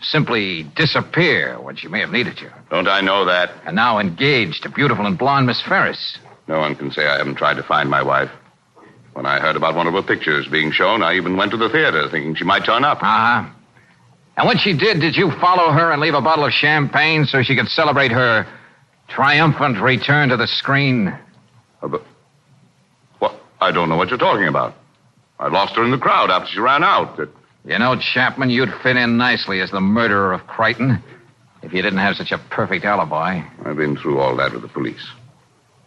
simply 0.00 0.64
disappear 0.74 1.60
when 1.60 1.76
she 1.76 1.86
may 1.86 2.00
have 2.00 2.10
needed 2.10 2.40
you. 2.40 2.50
Don't 2.70 2.88
I 2.88 3.00
know 3.00 3.24
that? 3.26 3.52
And 3.64 3.76
now 3.76 3.98
engaged 3.98 4.64
to 4.64 4.68
beautiful 4.68 5.06
and 5.06 5.16
blonde 5.16 5.46
Miss 5.46 5.62
Ferris. 5.62 6.18
No 6.48 6.58
one 6.58 6.74
can 6.74 6.90
say 6.90 7.06
I 7.06 7.18
haven't 7.18 7.36
tried 7.36 7.54
to 7.54 7.62
find 7.62 7.88
my 7.88 8.02
wife. 8.02 8.30
When 9.12 9.26
I 9.26 9.38
heard 9.40 9.56
about 9.56 9.74
one 9.74 9.86
of 9.86 9.94
her 9.94 10.02
pictures 10.02 10.46
being 10.48 10.72
shown, 10.72 11.02
I 11.02 11.14
even 11.14 11.36
went 11.36 11.50
to 11.52 11.56
the 11.56 11.70
theater 11.70 12.08
thinking 12.10 12.34
she 12.34 12.44
might 12.44 12.64
turn 12.64 12.84
up. 12.84 12.98
Uh 13.02 13.06
huh. 13.44 13.50
And 14.36 14.46
when 14.46 14.58
she 14.58 14.76
did, 14.76 15.00
did 15.00 15.16
you 15.16 15.30
follow 15.40 15.72
her 15.72 15.92
and 15.92 16.00
leave 16.00 16.14
a 16.14 16.20
bottle 16.20 16.44
of 16.44 16.52
champagne 16.52 17.24
so 17.24 17.42
she 17.42 17.56
could 17.56 17.68
celebrate 17.68 18.12
her 18.12 18.46
triumphant 19.08 19.80
return 19.80 20.28
to 20.28 20.36
the 20.36 20.46
screen? 20.46 21.08
Uh, 21.82 21.88
but- 21.88 22.02
What? 23.18 23.40
I 23.60 23.70
don't 23.72 23.88
know 23.88 23.96
what 23.96 24.10
you're 24.10 24.18
talking 24.18 24.46
about. 24.48 24.74
I 25.38 25.48
lost 25.48 25.74
her 25.76 25.84
in 25.84 25.90
the 25.90 25.98
crowd 25.98 26.30
after 26.30 26.50
she 26.52 26.60
ran 26.60 26.84
out. 26.84 27.18
It- 27.18 27.30
You 27.64 27.78
know, 27.78 27.96
Chapman, 27.96 28.50
you'd 28.50 28.72
fit 28.82 28.96
in 28.96 29.16
nicely 29.16 29.60
as 29.60 29.70
the 29.72 29.80
murderer 29.80 30.32
of 30.32 30.46
Crichton 30.46 31.02
if 31.62 31.72
you 31.72 31.82
didn't 31.82 31.98
have 31.98 32.16
such 32.16 32.30
a 32.30 32.38
perfect 32.38 32.84
alibi. 32.84 33.40
I've 33.64 33.76
been 33.76 33.96
through 33.96 34.20
all 34.20 34.36
that 34.36 34.52
with 34.52 34.62
the 34.62 34.68
police. 34.68 35.04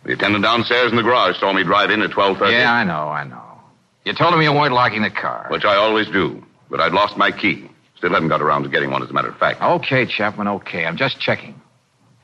The 0.04 0.14
attendant 0.14 0.44
downstairs 0.44 0.92
in 0.92 0.98
the 0.98 1.04
garage 1.04 1.38
saw 1.40 1.54
me 1.54 1.64
drive 1.64 1.90
in 1.92 2.02
at 2.02 2.10
12.30. 2.12 2.52
Yeah, 2.52 2.74
I 2.74 2.84
know, 2.84 3.10
I 3.10 3.24
know. 3.26 3.42
You 4.06 4.14
told 4.14 4.34
him 4.34 4.42
you 4.42 4.52
weren't 4.52 4.74
locking 4.74 5.04
the 5.04 5.10
car. 5.10 5.46
Which 5.50 5.64
I 5.66 5.76
always 5.76 6.08
do. 6.08 6.44
But 6.70 6.80
I'd 6.82 6.94
lost 6.94 7.16
my 7.16 7.32
key. 7.32 7.70
Still 8.00 8.14
haven't 8.14 8.30
got 8.30 8.42
around 8.42 8.64
to 8.64 8.70
getting 8.70 8.92
one, 8.92 9.04
as 9.04 9.10
a 9.10 9.14
matter 9.14 9.28
of 9.28 9.38
fact. 9.38 9.62
Okay, 9.62 10.06
Chapman, 10.06 10.48
okay. 10.48 10.86
I'm 10.86 10.96
just 10.96 11.20
checking. 11.20 11.54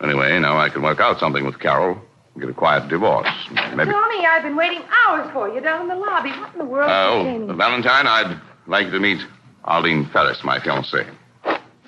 Anyway, 0.02 0.40
now 0.40 0.58
I 0.58 0.70
can 0.70 0.82
work 0.82 1.02
out 1.02 1.20
something 1.20 1.46
with 1.46 1.60
Carol. 1.60 2.00
Get 2.40 2.48
a 2.48 2.54
quiet 2.54 2.88
divorce. 2.88 3.28
Maybe. 3.76 3.92
Tony, 3.92 4.26
I've 4.26 4.44
been 4.44 4.56
waiting 4.56 4.82
hours 5.06 5.30
for 5.34 5.50
you 5.50 5.60
down 5.60 5.82
in 5.82 5.88
the 5.90 5.96
lobby. 5.96 6.30
What 6.30 6.54
in 6.54 6.60
the 6.60 6.66
world? 6.66 6.90
Uh, 6.90 6.94
is 6.94 7.10
oh, 7.12 7.24
Janie? 7.26 7.58
Valentine, 7.58 8.08
I'd 8.08 8.42
like 8.68 8.90
to 8.92 9.00
meet 9.00 9.22
Arlene 9.66 10.10
Ferris, 10.14 10.40
my 10.46 10.60
fiancée. 10.60 11.14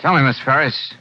Tell 0.02 0.13
me, 0.13 0.21
Miss 0.21 0.39
Ferris, 0.43 0.93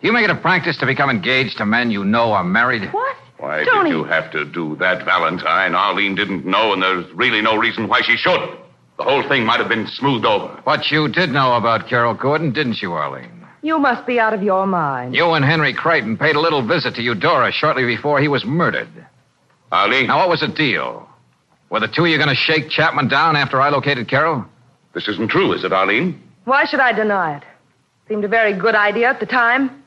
do 0.00 0.08
you 0.08 0.12
make 0.12 0.24
it 0.24 0.30
a 0.30 0.36
practice 0.36 0.76
to 0.78 0.86
become 0.86 1.10
engaged 1.10 1.58
to 1.58 1.66
men 1.66 1.92
you 1.92 2.04
know 2.04 2.32
are 2.32 2.44
married? 2.44 2.92
What? 2.92 3.16
Why 3.38 3.64
Tony. 3.64 3.90
did 3.90 3.96
you 3.96 4.04
have 4.04 4.32
to 4.32 4.44
do 4.44 4.74
that, 4.76 5.04
Valentine? 5.04 5.76
Arlene 5.76 6.16
didn't 6.16 6.44
know, 6.44 6.72
and 6.72 6.82
there's 6.82 7.06
really 7.12 7.40
no 7.40 7.56
reason 7.56 7.86
why 7.86 8.00
she 8.02 8.16
should. 8.16 8.58
The 8.98 9.04
whole 9.04 9.26
thing 9.28 9.44
might 9.44 9.60
have 9.60 9.68
been 9.68 9.86
smoothed 9.86 10.24
over. 10.24 10.60
But 10.64 10.90
you 10.90 11.08
did 11.08 11.30
know 11.30 11.54
about 11.54 11.88
Carol 11.88 12.14
Gordon, 12.14 12.52
didn't 12.52 12.80
you, 12.80 12.92
Arlene? 12.92 13.46
You 13.62 13.78
must 13.78 14.06
be 14.06 14.18
out 14.18 14.32
of 14.32 14.42
your 14.42 14.66
mind. 14.66 15.14
You 15.14 15.32
and 15.32 15.44
Henry 15.44 15.74
Crichton 15.74 16.16
paid 16.16 16.36
a 16.36 16.40
little 16.40 16.66
visit 16.66 16.94
to 16.94 17.02
Eudora 17.02 17.52
shortly 17.52 17.84
before 17.84 18.20
he 18.20 18.28
was 18.28 18.44
murdered. 18.44 18.88
Arlene. 19.72 20.06
Now, 20.06 20.18
what 20.18 20.28
was 20.28 20.40
the 20.40 20.48
deal? 20.48 21.08
Were 21.68 21.80
the 21.80 21.88
two 21.88 22.04
of 22.04 22.08
you 22.08 22.16
going 22.16 22.28
to 22.28 22.34
shake 22.34 22.70
Chapman 22.70 23.08
down 23.08 23.36
after 23.36 23.60
I 23.60 23.70
located 23.70 24.08
Carol? 24.08 24.44
This 24.94 25.08
isn't 25.08 25.30
true, 25.30 25.52
is 25.52 25.64
it, 25.64 25.72
Arlene? 25.72 26.22
Why 26.44 26.64
should 26.64 26.80
I 26.80 26.92
deny 26.92 27.36
it? 27.38 27.42
Seemed 28.08 28.24
a 28.24 28.28
very 28.28 28.54
good 28.54 28.76
idea 28.76 29.10
at 29.10 29.18
the 29.20 29.26
time. 29.26 29.82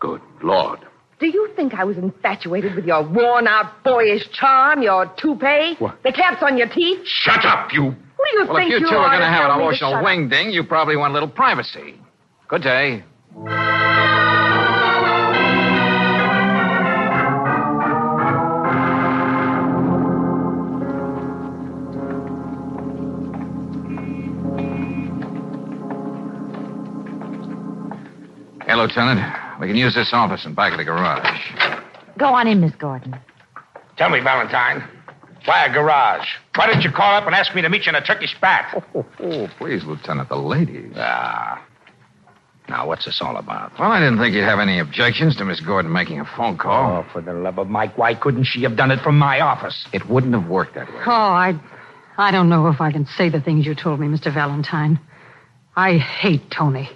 Good 0.00 0.22
Lord. 0.42 0.80
Do 1.24 1.30
you 1.30 1.48
think 1.56 1.72
I 1.72 1.84
was 1.84 1.96
infatuated 1.96 2.74
with 2.74 2.84
your 2.84 3.02
worn 3.02 3.46
out 3.48 3.82
boyish 3.82 4.28
charm, 4.32 4.82
your 4.82 5.06
toupee, 5.16 5.74
What? 5.78 6.02
the 6.02 6.12
caps 6.12 6.42
on 6.42 6.58
your 6.58 6.68
teeth? 6.68 6.98
Shut 7.06 7.46
up, 7.46 7.72
you. 7.72 7.82
Who 7.84 7.92
do 7.92 7.94
you 8.34 8.44
Well, 8.46 8.56
if 8.58 8.60
think 8.60 8.70
you 8.72 8.80
you 8.80 8.90
two 8.90 8.94
are 8.94 9.06
are 9.06 9.08
going 9.08 9.20
to 9.20 9.26
have 9.26 9.50
an 9.50 9.58
emotional 9.58 10.04
wing 10.04 10.28
ding, 10.28 10.50
you 10.50 10.64
probably 10.64 10.98
want 10.98 11.12
a 11.12 11.14
little 11.14 11.30
privacy. 11.30 11.98
Good 12.48 12.60
day. 12.62 13.04
Hey, 28.66 28.74
Lieutenant. 28.74 29.43
We 29.60 29.66
can 29.66 29.76
use 29.76 29.94
this 29.94 30.10
office 30.12 30.44
in 30.44 30.54
back 30.54 30.72
of 30.72 30.78
the 30.78 30.84
garage. 30.84 31.40
Go 32.18 32.26
on 32.26 32.46
in, 32.46 32.60
Miss 32.60 32.74
Gordon. 32.74 33.16
Tell 33.96 34.10
me, 34.10 34.20
Valentine, 34.20 34.88
why 35.44 35.66
a 35.66 35.72
garage? 35.72 36.26
Why 36.56 36.66
didn't 36.66 36.82
you 36.82 36.90
call 36.90 37.14
up 37.14 37.26
and 37.26 37.34
ask 37.34 37.54
me 37.54 37.62
to 37.62 37.68
meet 37.68 37.86
you 37.86 37.90
in 37.90 37.96
a 37.96 38.04
Turkish 38.04 38.34
bath? 38.40 38.82
Oh, 38.94 39.06
oh, 39.20 39.48
please, 39.58 39.84
Lieutenant, 39.84 40.28
the 40.28 40.36
ladies. 40.36 40.92
Ah. 40.96 41.64
Now, 42.68 42.88
what's 42.88 43.04
this 43.04 43.20
all 43.20 43.36
about? 43.36 43.78
Well, 43.78 43.92
I 43.92 44.00
didn't 44.00 44.18
think 44.18 44.34
you'd 44.34 44.44
have 44.44 44.58
any 44.58 44.78
objections 44.78 45.36
to 45.36 45.44
Miss 45.44 45.60
Gordon 45.60 45.92
making 45.92 46.18
a 46.18 46.24
phone 46.24 46.56
call. 46.56 47.04
Oh, 47.04 47.12
for 47.12 47.20
the 47.20 47.34
love 47.34 47.58
of 47.58 47.68
Mike, 47.68 47.98
why 47.98 48.14
couldn't 48.14 48.44
she 48.44 48.62
have 48.62 48.74
done 48.76 48.90
it 48.90 49.00
from 49.00 49.18
my 49.18 49.40
office? 49.40 49.86
It 49.92 50.08
wouldn't 50.08 50.32
have 50.32 50.48
worked 50.48 50.74
that 50.76 50.88
way. 50.88 51.02
Oh, 51.06 51.10
I, 51.10 51.60
I 52.16 52.30
don't 52.30 52.48
know 52.48 52.68
if 52.68 52.80
I 52.80 52.90
can 52.90 53.04
say 53.06 53.28
the 53.28 53.40
things 53.40 53.66
you 53.66 53.74
told 53.74 54.00
me, 54.00 54.06
Mr. 54.06 54.32
Valentine. 54.32 54.98
I 55.76 55.98
hate 55.98 56.50
Tony. 56.50 56.88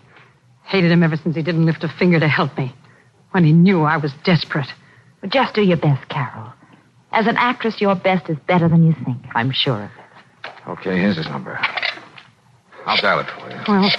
Hated 0.69 0.91
him 0.91 1.03
ever 1.03 1.17
since 1.17 1.35
he 1.35 1.43
didn't 1.43 1.65
lift 1.65 1.83
a 1.83 1.89
finger 1.89 2.21
to 2.21 2.29
help 2.29 2.57
me. 2.59 2.75
When 3.31 3.43
he 3.43 3.53
knew 3.53 3.83
I 3.85 3.97
was 3.97 4.13
desperate. 4.23 4.69
But 5.23 5.31
just 5.31 5.55
do 5.55 5.63
your 5.63 5.79
best, 5.79 6.09
Carol. 6.11 6.53
As 7.11 7.27
an 7.27 7.37
actress, 7.39 7.81
your 7.81 7.95
best 7.95 8.29
is 8.29 8.37
better 8.47 8.69
than 8.69 8.87
you 8.87 8.95
think. 9.05 9.17
I'm 9.35 9.51
sure 9.51 9.85
of 9.85 9.91
it. 9.91 10.51
Okay, 10.69 10.99
here's 10.99 11.17
his 11.17 11.27
number. 11.27 11.59
I'll 12.85 13.01
dial 13.01 13.21
it 13.21 13.27
for 13.31 13.51
you. 13.51 13.61
Well, 13.67 13.91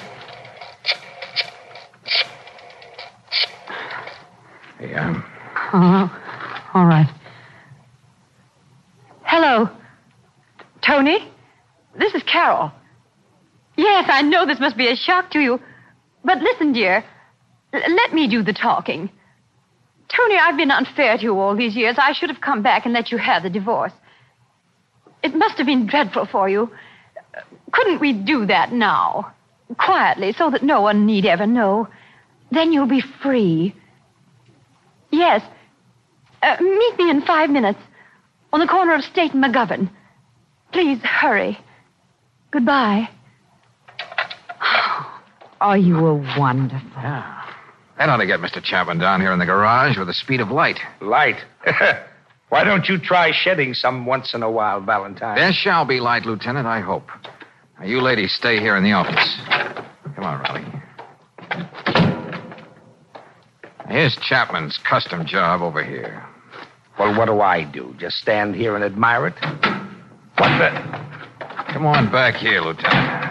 Here 4.79 4.89
you 4.89 4.95
are. 4.95 5.25
oh, 5.73 5.77
uh, 6.05 6.77
all 6.77 6.85
right. 6.85 7.09
Hello. 9.23 9.69
Tony? 10.85 11.27
This 11.97 12.13
is 12.13 12.23
Carol. 12.23 12.71
Yes, 13.75 14.07
I 14.11 14.21
know 14.21 14.45
this 14.45 14.59
must 14.59 14.77
be 14.77 14.87
a 14.87 14.95
shock 14.95 15.31
to 15.31 15.39
you. 15.39 15.59
But 16.23 16.39
listen, 16.39 16.73
dear. 16.73 17.03
L- 17.73 17.95
let 17.95 18.13
me 18.13 18.27
do 18.27 18.43
the 18.43 18.53
talking. 18.53 19.09
Tony, 20.09 20.37
I've 20.37 20.57
been 20.57 20.71
unfair 20.71 21.17
to 21.17 21.23
you 21.23 21.39
all 21.39 21.55
these 21.55 21.75
years. 21.75 21.95
I 21.99 22.13
should 22.13 22.29
have 22.29 22.41
come 22.41 22.63
back 22.63 22.85
and 22.85 22.93
let 22.93 23.11
you 23.11 23.17
have 23.17 23.43
the 23.43 23.49
divorce. 23.49 23.93
It 25.21 25.35
must 25.35 25.57
have 25.57 25.67
been 25.67 25.85
dreadful 25.85 26.25
for 26.25 26.49
you. 26.49 26.71
Couldn't 27.71 28.01
we 28.01 28.13
do 28.13 28.45
that 28.47 28.71
now? 28.71 29.33
Quietly, 29.77 30.33
so 30.33 30.49
that 30.49 30.63
no 30.63 30.81
one 30.81 31.05
need 31.05 31.25
ever 31.25 31.45
know. 31.45 31.87
Then 32.51 32.73
you'll 32.73 32.87
be 32.87 33.03
free. 33.21 33.75
Yes. 35.11 35.43
Uh, 36.41 36.57
meet 36.59 36.97
me 36.97 37.09
in 37.11 37.21
five 37.21 37.49
minutes 37.49 37.79
on 38.51 38.59
the 38.59 38.67
corner 38.67 38.95
of 38.95 39.03
State 39.03 39.33
and 39.33 39.43
McGovern. 39.43 39.91
Please 40.71 40.99
hurry. 41.03 41.59
Goodbye. 42.51 43.09
Oh, 45.61 45.73
you 45.73 45.95
were 45.95 46.15
wonderful. 46.37 46.89
That 47.01 48.07
ought 48.07 48.17
to 48.17 48.25
get 48.25 48.39
Mr. 48.39 48.63
Chapman 48.63 48.97
down 48.97 49.19
here 49.19 49.33
in 49.33 49.39
the 49.39 49.45
garage 49.45 49.97
with 49.97 50.07
the 50.07 50.13
speed 50.13 50.39
of 50.39 50.49
light. 50.49 50.79
Light. 51.01 51.35
Why 52.49 52.63
don't 52.63 52.87
you 52.87 52.97
try 52.97 53.31
shedding 53.31 53.73
some 53.73 54.05
once 54.05 54.33
in 54.33 54.41
a 54.41 54.49
while, 54.49 54.79
Valentine? 54.81 55.35
There 55.35 55.51
shall 55.51 55.85
be 55.85 55.99
light, 55.99 56.25
Lieutenant, 56.25 56.65
I 56.65 56.79
hope. 56.79 57.07
Now, 57.77 57.85
you 57.85 58.01
ladies 58.01 58.33
stay 58.33 58.59
here 58.59 58.77
in 58.77 58.83
the 58.83 58.93
office. 58.93 59.37
Come 60.15 60.23
on, 60.23 60.41
Riley. 60.41 60.65
Here's 63.89 64.15
Chapman's 64.17 64.77
custom 64.89 65.25
job 65.25 65.61
over 65.61 65.83
here. 65.83 66.25
Well, 66.97 67.17
what 67.17 67.25
do 67.25 67.41
I 67.41 67.63
do? 67.63 67.95
Just 67.99 68.17
stand 68.17 68.55
here 68.55 68.75
and 68.75 68.83
admire 68.83 69.27
it? 69.27 69.35
What 70.37 70.57
the? 70.57 70.69
Come 71.73 71.85
on 71.85 72.11
back 72.11 72.35
here, 72.35 72.61
Lieutenant. 72.61 73.28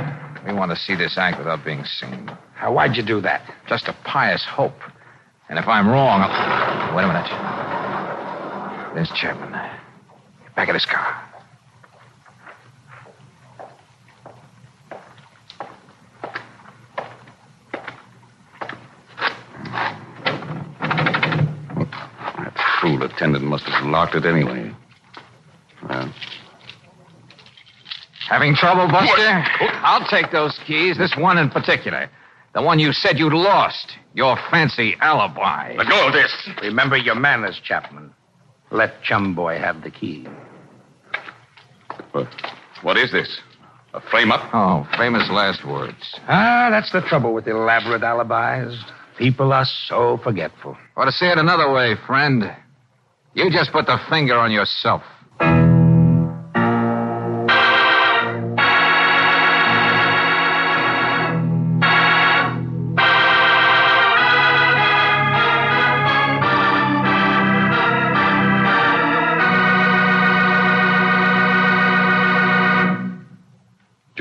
We 0.49 0.55
want 0.55 0.71
to 0.71 0.77
see 0.79 0.95
this 0.95 1.19
act 1.19 1.37
without 1.37 1.63
being 1.63 1.85
seen. 1.85 2.31
How, 2.55 2.73
why'd 2.73 2.97
you 2.97 3.03
do 3.03 3.21
that? 3.21 3.43
Just 3.69 3.87
a 3.87 3.93
pious 4.05 4.43
hope. 4.47 4.81
And 5.51 5.59
if 5.59 5.69
I'm 5.69 5.87
wrong, 5.87 6.23
I'll... 6.23 6.97
Wait 6.97 7.05
a 7.05 7.07
minute. 7.07 7.29
There's 8.95 9.11
Chapman. 9.11 9.53
Back 10.57 10.71
of 10.71 10.75
his 10.75 10.87
car. 10.87 11.23
That 22.39 22.55
fool 22.81 23.03
attendant 23.03 23.45
must 23.45 23.65
have 23.65 23.85
locked 23.87 24.15
it 24.15 24.25
anyway. 24.25 24.75
Well, 25.87 26.11
Having 28.29 28.57
trouble, 28.57 28.87
Buster? 28.89 29.45
I'll 29.83 30.07
take 30.07 30.31
those 30.31 30.59
keys, 30.67 30.99
this 30.99 31.17
one 31.17 31.39
in 31.39 31.49
particular. 31.51 32.11
The 32.55 32.63
one 32.63 32.79
you 32.79 32.93
said 32.93 33.19
you'd 33.19 33.33
lost. 33.33 33.93
Your 34.15 34.37
fancy 34.51 34.97
alibi. 35.01 35.75
Let 35.77 35.89
go 35.89 36.07
of 36.09 36.13
this. 36.13 36.33
Remember 36.63 36.97
your 36.97 37.15
manners, 37.15 37.61
Chapman. 37.63 38.13
Let 38.71 39.03
Chum 39.03 39.35
Boy 39.35 39.59
have 39.59 39.83
the 39.83 39.91
key. 39.91 40.27
what- 42.13 42.29
what 42.83 42.97
is 42.97 43.11
this? 43.13 43.41
A 43.95 44.01
frame 44.01 44.31
up? 44.31 44.43
Oh, 44.53 44.87
famous 44.97 45.29
last 45.31 45.65
words. 45.65 46.15
Ah, 46.29 46.69
that's 46.71 46.91
the 46.93 47.01
trouble 47.01 47.33
with 47.33 47.49
elaborate 47.49 48.03
alibis. 48.03 48.79
People 49.17 49.53
are 49.53 49.65
so 49.65 50.19
forgetful. 50.19 50.77
Or 50.97 51.05
to 51.07 51.13
say 51.13 51.29
it 51.31 51.39
another 51.39 51.71
way, 51.73 51.95
friend, 52.07 52.55
you 53.35 53.51
just 53.51 53.73
put 53.73 53.87
the 53.87 53.99
finger 54.11 54.37
on 54.39 54.51
yourself. 54.53 55.03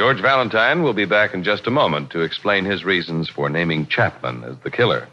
George 0.07 0.21
Valentine 0.21 0.83
will 0.83 0.93
be 0.93 1.03
back 1.03 1.33
in 1.33 1.43
just 1.43 1.67
a 1.67 1.69
moment 1.69 2.11
to 2.11 2.21
explain 2.21 2.63
his 2.63 2.85
reasons 2.85 3.27
for 3.27 3.49
naming 3.49 3.85
Chapman 3.87 4.41
as 4.45 4.55
the 4.63 4.71
killer. 4.71 5.05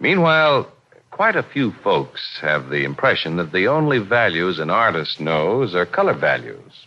Meanwhile, 0.00 0.72
quite 1.10 1.36
a 1.36 1.42
few 1.42 1.70
folks 1.84 2.38
have 2.40 2.70
the 2.70 2.84
impression 2.84 3.36
that 3.36 3.52
the 3.52 3.68
only 3.68 3.98
values 3.98 4.58
an 4.58 4.70
artist 4.70 5.20
knows 5.20 5.74
are 5.74 5.84
color 5.84 6.14
values. 6.14 6.86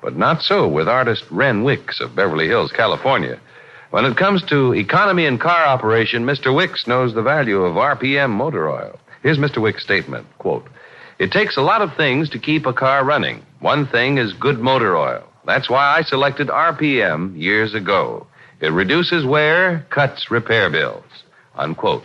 But 0.00 0.16
not 0.16 0.40
so 0.40 0.66
with 0.66 0.88
artist 0.88 1.24
Ren 1.30 1.62
Wicks 1.62 2.00
of 2.00 2.16
Beverly 2.16 2.48
Hills, 2.48 2.72
California. 2.72 3.38
When 3.90 4.06
it 4.06 4.16
comes 4.16 4.42
to 4.44 4.72
economy 4.72 5.26
in 5.26 5.36
car 5.36 5.66
operation, 5.66 6.24
Mr. 6.24 6.56
Wicks 6.56 6.86
knows 6.86 7.12
the 7.12 7.20
value 7.20 7.64
of 7.64 7.74
RPM 7.74 8.30
motor 8.30 8.70
oil. 8.70 8.98
Here's 9.22 9.36
Mr. 9.36 9.60
Wicks' 9.60 9.84
statement 9.84 10.26
quote, 10.38 10.66
It 11.18 11.32
takes 11.32 11.58
a 11.58 11.60
lot 11.60 11.82
of 11.82 11.94
things 11.96 12.30
to 12.30 12.38
keep 12.38 12.64
a 12.64 12.72
car 12.72 13.04
running. 13.04 13.42
One 13.60 13.86
thing 13.86 14.16
is 14.16 14.32
good 14.32 14.58
motor 14.58 14.96
oil. 14.96 15.28
That's 15.44 15.68
why 15.68 15.96
I 15.96 16.02
selected 16.02 16.48
RPM 16.48 17.38
years 17.38 17.74
ago. 17.74 18.26
It 18.60 18.72
reduces 18.72 19.26
wear, 19.26 19.84
cuts 19.90 20.30
repair 20.30 20.70
bills. 20.70 21.04
Unquote. 21.56 22.04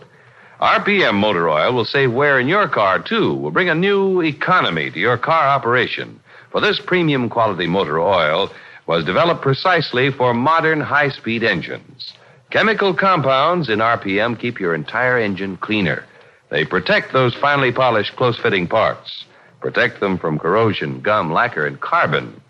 RPM 0.59 1.15
motor 1.15 1.47
oil 1.47 1.73
will 1.73 1.85
save 1.85 2.11
wear 2.11 2.39
in 2.39 2.47
your 2.47 2.67
car, 2.67 2.97
too, 2.97 3.35
will 3.35 3.51
bring 3.51 3.69
a 3.69 3.75
new 3.75 4.23
economy 4.23 4.89
to 4.89 4.99
your 4.99 5.17
car 5.17 5.47
operation. 5.47 6.19
For 6.51 6.61
this 6.61 6.81
premium 6.83 7.29
quality 7.29 7.67
motor 7.67 7.99
oil 7.99 8.49
was 8.87 9.05
developed 9.05 9.43
precisely 9.43 10.09
for 10.11 10.33
modern 10.33 10.81
high 10.81 11.09
speed 11.09 11.43
engines. 11.43 12.13
Chemical 12.49 12.95
compounds 12.95 13.69
in 13.69 13.79
RPM 13.79 14.39
keep 14.39 14.59
your 14.59 14.73
entire 14.73 15.19
engine 15.19 15.57
cleaner. 15.57 16.05
They 16.49 16.65
protect 16.65 17.13
those 17.13 17.35
finely 17.35 17.71
polished, 17.71 18.15
close 18.15 18.39
fitting 18.39 18.67
parts, 18.67 19.25
protect 19.59 19.99
them 19.99 20.17
from 20.17 20.39
corrosion, 20.39 21.01
gum, 21.01 21.31
lacquer, 21.31 21.67
and 21.67 21.79
carbon. 21.79 22.41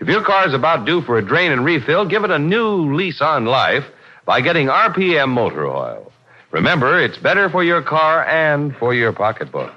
If 0.00 0.08
your 0.08 0.24
car 0.24 0.48
is 0.48 0.54
about 0.54 0.86
due 0.86 1.02
for 1.02 1.18
a 1.18 1.24
drain 1.24 1.52
and 1.52 1.62
refill, 1.62 2.06
give 2.06 2.24
it 2.24 2.30
a 2.30 2.38
new 2.38 2.94
lease 2.94 3.20
on 3.20 3.44
life 3.44 3.84
by 4.24 4.40
getting 4.40 4.68
RPM 4.68 5.28
motor 5.28 5.66
oil. 5.66 6.10
Remember, 6.50 6.98
it's 6.98 7.18
better 7.18 7.50
for 7.50 7.62
your 7.62 7.82
car 7.82 8.24
and 8.24 8.74
for 8.76 8.94
your 8.94 9.12
pocketbook. 9.12 9.72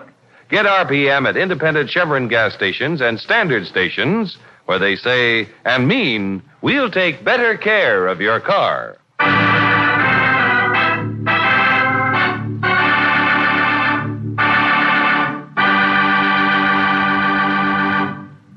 Get 0.49 0.65
RPM 0.65 1.27
at 1.27 1.36
independent 1.36 1.89
Chevron 1.89 2.29
gas 2.29 2.53
stations 2.53 3.01
and 3.01 3.19
standard 3.19 3.67
stations 3.67 4.38
where 4.65 4.79
they 4.79 4.95
say 4.95 5.49
and 5.65 5.89
mean, 5.89 6.41
we'll 6.62 6.89
take 6.89 7.25
better 7.25 7.57
care 7.57 8.07
of 8.07 8.21
your 8.21 8.39
car. 8.39 8.97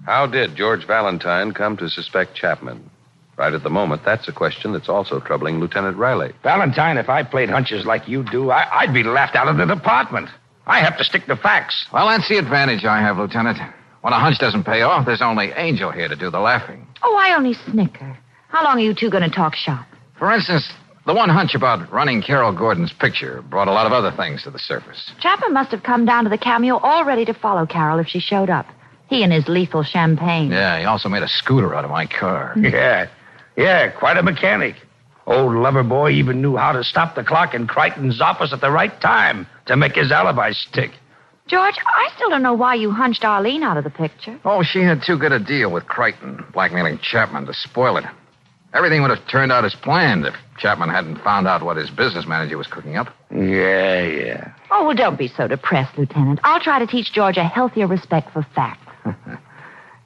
How 0.06 0.26
did 0.26 0.54
George 0.54 0.86
Valentine 0.86 1.52
come 1.52 1.76
to 1.78 1.88
suspect 1.88 2.36
Chapman? 2.36 2.88
Right 3.36 3.52
at 3.52 3.62
the 3.64 3.70
moment, 3.70 4.02
that's 4.04 4.28
a 4.28 4.32
question 4.32 4.72
that's 4.72 4.88
also 4.88 5.20
troubling 5.20 5.58
Lieutenant 5.60 5.96
Riley. 5.96 6.32
Valentine, 6.42 6.96
if 6.96 7.08
I 7.10 7.22
played 7.22 7.50
hunches 7.50 7.84
like 7.84 8.08
you 8.08 8.22
do, 8.22 8.50
I- 8.50 8.68
I'd 8.80 8.94
be 8.94 9.02
laughed 9.02 9.34
out 9.36 9.48
of 9.48 9.56
the 9.56 9.66
department. 9.66 10.30
I 10.66 10.78
have 10.78 10.96
to 10.98 11.04
stick 11.04 11.26
to 11.26 11.36
facts. 11.36 11.86
Well, 11.92 12.08
that's 12.08 12.28
the 12.28 12.38
advantage 12.38 12.84
I 12.84 13.00
have, 13.00 13.18
Lieutenant. 13.18 13.58
When 14.00 14.12
a 14.12 14.18
hunch 14.18 14.38
doesn't 14.38 14.64
pay 14.64 14.82
off, 14.82 15.04
there's 15.04 15.20
only 15.22 15.52
Angel 15.56 15.90
here 15.90 16.08
to 16.08 16.16
do 16.16 16.30
the 16.30 16.38
laughing. 16.40 16.86
Oh, 17.02 17.16
I 17.16 17.34
only 17.34 17.52
snicker. 17.54 18.16
How 18.48 18.64
long 18.64 18.78
are 18.78 18.82
you 18.82 18.94
two 18.94 19.10
going 19.10 19.28
to 19.28 19.34
talk 19.34 19.54
shop? 19.54 19.84
For 20.18 20.32
instance, 20.32 20.72
the 21.04 21.14
one 21.14 21.28
hunch 21.28 21.54
about 21.54 21.92
running 21.92 22.22
Carol 22.22 22.52
Gordon's 22.52 22.92
picture 22.92 23.42
brought 23.42 23.68
a 23.68 23.72
lot 23.72 23.86
of 23.86 23.92
other 23.92 24.12
things 24.12 24.44
to 24.44 24.50
the 24.50 24.58
surface. 24.58 25.10
Chapman 25.20 25.52
must 25.52 25.72
have 25.72 25.82
come 25.82 26.04
down 26.06 26.24
to 26.24 26.30
the 26.30 26.38
cameo 26.38 26.78
all 26.78 27.04
ready 27.04 27.24
to 27.24 27.34
follow 27.34 27.66
Carol 27.66 27.98
if 27.98 28.06
she 28.06 28.20
showed 28.20 28.48
up. 28.50 28.66
He 29.08 29.22
and 29.22 29.32
his 29.32 29.46
lethal 29.48 29.82
champagne. 29.82 30.50
Yeah, 30.50 30.78
he 30.80 30.84
also 30.84 31.08
made 31.08 31.22
a 31.22 31.28
scooter 31.28 31.74
out 31.74 31.84
of 31.84 31.90
my 31.90 32.06
car. 32.06 32.52
Hmm. 32.54 32.64
Yeah. 32.76 33.06
Yeah, 33.56 33.88
quite 33.88 34.18
a 34.18 34.22
mechanic. 34.22 34.74
Old 35.26 35.54
lover 35.54 35.82
boy 35.82 36.10
even 36.10 36.42
knew 36.42 36.56
how 36.56 36.72
to 36.72 36.84
stop 36.84 37.14
the 37.14 37.24
clock 37.24 37.54
in 37.54 37.66
Crichton's 37.66 38.20
office 38.20 38.52
at 38.52 38.60
the 38.60 38.70
right 38.70 39.00
time 39.00 39.46
to 39.66 39.76
make 39.76 39.94
his 39.96 40.12
alibi 40.12 40.52
stick. 40.52 40.90
George, 41.46 41.74
I 41.86 42.10
still 42.16 42.28
don't 42.28 42.42
know 42.42 42.52
why 42.54 42.74
you 42.74 42.90
hunched 42.90 43.24
Arlene 43.24 43.62
out 43.62 43.76
of 43.76 43.84
the 43.84 43.90
picture. 43.90 44.38
Oh, 44.44 44.62
she 44.62 44.82
had 44.82 45.02
too 45.06 45.16
good 45.18 45.32
a 45.32 45.38
deal 45.38 45.70
with 45.72 45.86
Crichton, 45.86 46.44
blackmailing 46.52 46.98
Chapman 46.98 47.46
to 47.46 47.54
spoil 47.54 47.96
it. 47.96 48.04
Everything 48.74 49.00
would 49.02 49.10
have 49.16 49.26
turned 49.28 49.52
out 49.52 49.64
as 49.64 49.74
planned 49.74 50.26
if 50.26 50.34
Chapman 50.58 50.90
hadn't 50.90 51.18
found 51.22 51.46
out 51.46 51.62
what 51.62 51.76
his 51.76 51.88
business 51.88 52.26
manager 52.26 52.58
was 52.58 52.66
cooking 52.66 52.96
up. 52.96 53.08
Yeah, 53.30 54.02
yeah. 54.02 54.52
Oh, 54.70 54.86
well, 54.86 54.94
don't 54.96 55.16
be 55.18 55.28
so 55.28 55.48
depressed, 55.48 55.96
Lieutenant. 55.96 56.40
I'll 56.44 56.60
try 56.60 56.78
to 56.78 56.86
teach 56.86 57.12
George 57.12 57.36
a 57.38 57.44
healthier 57.44 57.86
respect 57.86 58.32
for 58.32 58.42
facts. 58.54 58.85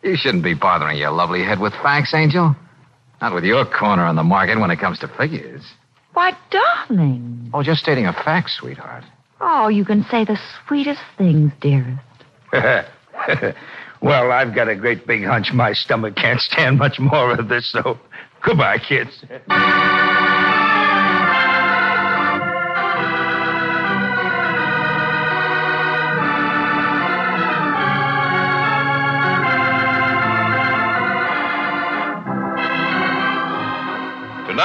You 0.02 0.16
shouldn't 0.16 0.44
be 0.44 0.54
bothering 0.54 0.96
your 0.96 1.10
lovely 1.10 1.42
head 1.44 1.60
with 1.60 1.74
facts, 1.74 2.14
Angel. 2.14 2.56
Not 3.20 3.34
with 3.34 3.44
your 3.44 3.66
corner 3.66 4.04
on 4.04 4.16
the 4.16 4.22
market 4.22 4.58
when 4.58 4.70
it 4.70 4.78
comes 4.80 4.98
to 5.00 5.08
figures. 5.08 5.62
Why, 6.14 6.32
darling. 6.50 7.50
Oh, 7.52 7.62
just 7.62 7.82
stating 7.82 8.06
a 8.06 8.12
fact, 8.12 8.50
sweetheart. 8.50 9.04
Oh, 9.40 9.68
you 9.68 9.84
can 9.84 10.04
say 10.10 10.24
the 10.24 10.38
sweetest 10.66 11.00
things, 11.18 11.52
dearest. 11.60 12.00
well, 14.00 14.32
I've 14.32 14.54
got 14.54 14.68
a 14.68 14.76
great 14.76 15.06
big 15.06 15.24
hunch 15.24 15.52
my 15.52 15.72
stomach 15.72 16.16
can't 16.16 16.40
stand 16.40 16.78
much 16.78 16.98
more 16.98 17.38
of 17.38 17.48
this, 17.48 17.70
so 17.70 17.98
goodbye, 18.42 18.78
kids. 18.78 19.22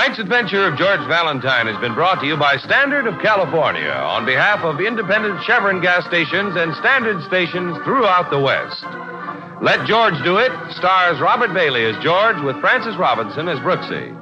Tonight's 0.05 0.21
adventure 0.21 0.67
of 0.67 0.77
George 0.77 1.01
Valentine 1.09 1.65
has 1.65 1.81
been 1.81 1.95
brought 1.95 2.21
to 2.21 2.27
you 2.27 2.37
by 2.37 2.57
Standard 2.57 3.07
of 3.07 3.19
California 3.25 3.89
on 3.89 4.23
behalf 4.23 4.61
of 4.61 4.77
independent 4.77 5.41
Chevron 5.41 5.81
gas 5.81 6.05
stations 6.05 6.53
and 6.53 6.77
Standard 6.77 7.25
stations 7.25 7.73
throughout 7.81 8.29
the 8.29 8.37
West. 8.37 8.85
Let 9.65 9.81
George 9.89 10.13
Do 10.21 10.37
It 10.37 10.53
stars 10.77 11.17
Robert 11.17 11.57
Bailey 11.57 11.89
as 11.89 11.97
George 12.05 12.37
with 12.45 12.61
Frances 12.61 12.93
Robinson 13.01 13.49
as 13.49 13.57
Brooksy. 13.65 14.13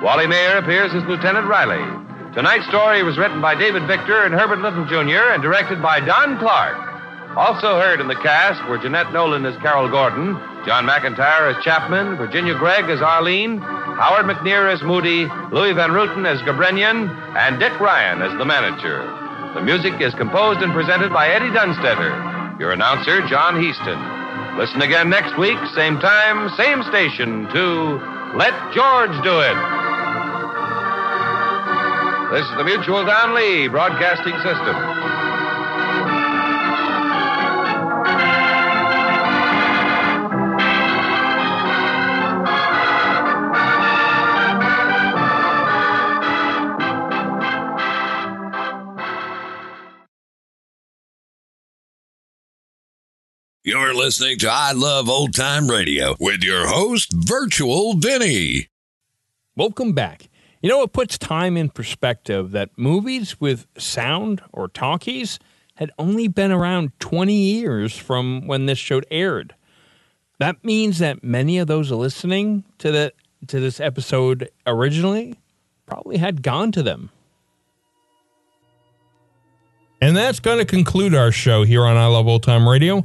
Wally 0.00 0.26
Maher 0.26 0.56
appears 0.56 0.96
as 0.96 1.04
Lieutenant 1.04 1.44
Riley. 1.52 1.84
Tonight's 2.32 2.64
story 2.72 3.04
was 3.04 3.20
written 3.20 3.44
by 3.44 3.52
David 3.52 3.84
Victor 3.84 4.24
and 4.24 4.32
Herbert 4.32 4.64
Little 4.64 4.88
Jr. 4.88 5.36
and 5.36 5.44
directed 5.44 5.84
by 5.84 6.00
Don 6.00 6.40
Clark. 6.40 6.80
Also 7.36 7.76
heard 7.76 8.00
in 8.00 8.08
the 8.08 8.16
cast 8.24 8.64
were 8.70 8.80
Jeanette 8.80 9.12
Nolan 9.12 9.44
as 9.44 9.60
Carol 9.60 9.92
Gordon, 9.92 10.40
John 10.64 10.88
McIntire 10.88 11.52
as 11.52 11.62
Chapman, 11.62 12.16
Virginia 12.16 12.56
Gregg 12.56 12.88
as 12.88 13.02
Arlene, 13.02 13.60
Howard 13.96 14.26
McNear 14.26 14.68
as 14.70 14.82
Moody, 14.82 15.24
Louis 15.50 15.72
Van 15.72 15.88
Rooten 15.88 16.26
as 16.28 16.42
Gabrenian, 16.42 17.08
and 17.32 17.58
Dick 17.58 17.72
Ryan 17.80 18.20
as 18.20 18.36
the 18.36 18.44
manager. 18.44 19.00
The 19.54 19.62
music 19.62 20.00
is 20.02 20.12
composed 20.12 20.60
and 20.60 20.70
presented 20.74 21.14
by 21.14 21.28
Eddie 21.28 21.48
Dunstedter. 21.48 22.60
Your 22.60 22.72
announcer, 22.72 23.26
John 23.26 23.56
Heaston. 23.56 23.96
Listen 24.58 24.82
again 24.82 25.08
next 25.08 25.38
week, 25.38 25.56
same 25.74 25.98
time, 25.98 26.50
same 26.60 26.82
station, 26.84 27.48
to 27.56 27.96
Let 28.36 28.52
George 28.76 29.16
Do 29.24 29.40
It. 29.40 29.56
This 32.36 32.44
is 32.44 32.56
the 32.60 32.64
Mutual 32.64 33.00
Don 33.06 33.34
Lee 33.34 33.66
Broadcasting 33.68 34.36
System. 34.44 35.25
You're 53.66 53.94
listening 53.94 54.38
to 54.38 54.48
I 54.48 54.70
Love 54.70 55.08
Old 55.08 55.34
Time 55.34 55.68
Radio 55.68 56.14
with 56.20 56.44
your 56.44 56.68
host, 56.68 57.12
Virtual 57.12 57.94
Vinny. 57.94 58.68
Welcome 59.56 59.92
back. 59.92 60.28
You 60.62 60.68
know, 60.68 60.84
it 60.84 60.92
puts 60.92 61.18
time 61.18 61.56
in 61.56 61.70
perspective 61.70 62.52
that 62.52 62.70
movies 62.76 63.40
with 63.40 63.66
sound 63.76 64.40
or 64.52 64.68
talkies 64.68 65.40
had 65.74 65.90
only 65.98 66.28
been 66.28 66.52
around 66.52 66.92
20 67.00 67.34
years 67.34 67.96
from 67.96 68.46
when 68.46 68.66
this 68.66 68.78
show 68.78 69.02
aired. 69.10 69.56
That 70.38 70.62
means 70.62 71.00
that 71.00 71.24
many 71.24 71.58
of 71.58 71.66
those 71.66 71.90
listening 71.90 72.62
to 72.78 72.92
the 72.92 73.12
to 73.48 73.58
this 73.58 73.80
episode 73.80 74.48
originally 74.64 75.34
probably 75.86 76.18
had 76.18 76.40
gone 76.40 76.70
to 76.70 76.84
them. 76.84 77.10
And 80.00 80.16
that's 80.16 80.38
going 80.38 80.58
to 80.58 80.64
conclude 80.64 81.16
our 81.16 81.32
show 81.32 81.64
here 81.64 81.84
on 81.84 81.96
I 81.96 82.06
Love 82.06 82.28
Old 82.28 82.44
Time 82.44 82.68
Radio. 82.68 83.04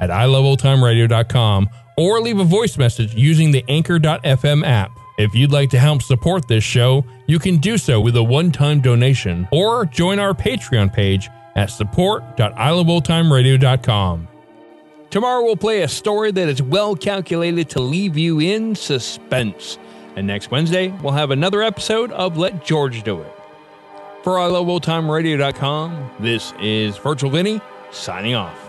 at 0.00 0.10
iloveoldtimeradio.com 0.10 1.68
or 1.96 2.20
leave 2.20 2.38
a 2.38 2.44
voice 2.44 2.78
message 2.78 3.14
using 3.14 3.50
the 3.50 3.64
Anchor.fm 3.68 4.64
app. 4.64 4.92
If 5.18 5.34
you'd 5.34 5.50
like 5.50 5.70
to 5.70 5.78
help 5.78 6.02
support 6.02 6.46
this 6.46 6.62
show, 6.62 7.04
you 7.26 7.40
can 7.40 7.56
do 7.56 7.76
so 7.76 8.00
with 8.00 8.16
a 8.16 8.22
one 8.22 8.52
time 8.52 8.80
donation 8.80 9.48
or 9.50 9.84
join 9.84 10.20
our 10.20 10.32
Patreon 10.32 10.92
page 10.92 11.28
at 11.56 11.70
support.iloveoldtimeradio.com. 11.70 14.28
Tomorrow 15.10 15.42
we'll 15.42 15.56
play 15.56 15.82
a 15.82 15.88
story 15.88 16.30
that 16.30 16.48
is 16.48 16.62
well 16.62 16.94
calculated 16.94 17.68
to 17.70 17.80
leave 17.80 18.16
you 18.16 18.40
in 18.40 18.76
suspense. 18.76 19.78
And 20.16 20.26
next 20.26 20.50
Wednesday, 20.50 20.88
we'll 21.02 21.14
have 21.14 21.30
another 21.30 21.62
episode 21.62 22.12
of 22.12 22.36
Let 22.36 22.62
George 22.64 23.02
Do 23.02 23.22
It. 23.22 23.32
For 24.22 24.36
iloveoldtimeradio.com, 24.36 26.10
this 26.20 26.52
is 26.60 26.98
Virtual 26.98 27.30
Vinny 27.30 27.60
signing 27.90 28.34
off. 28.34 28.67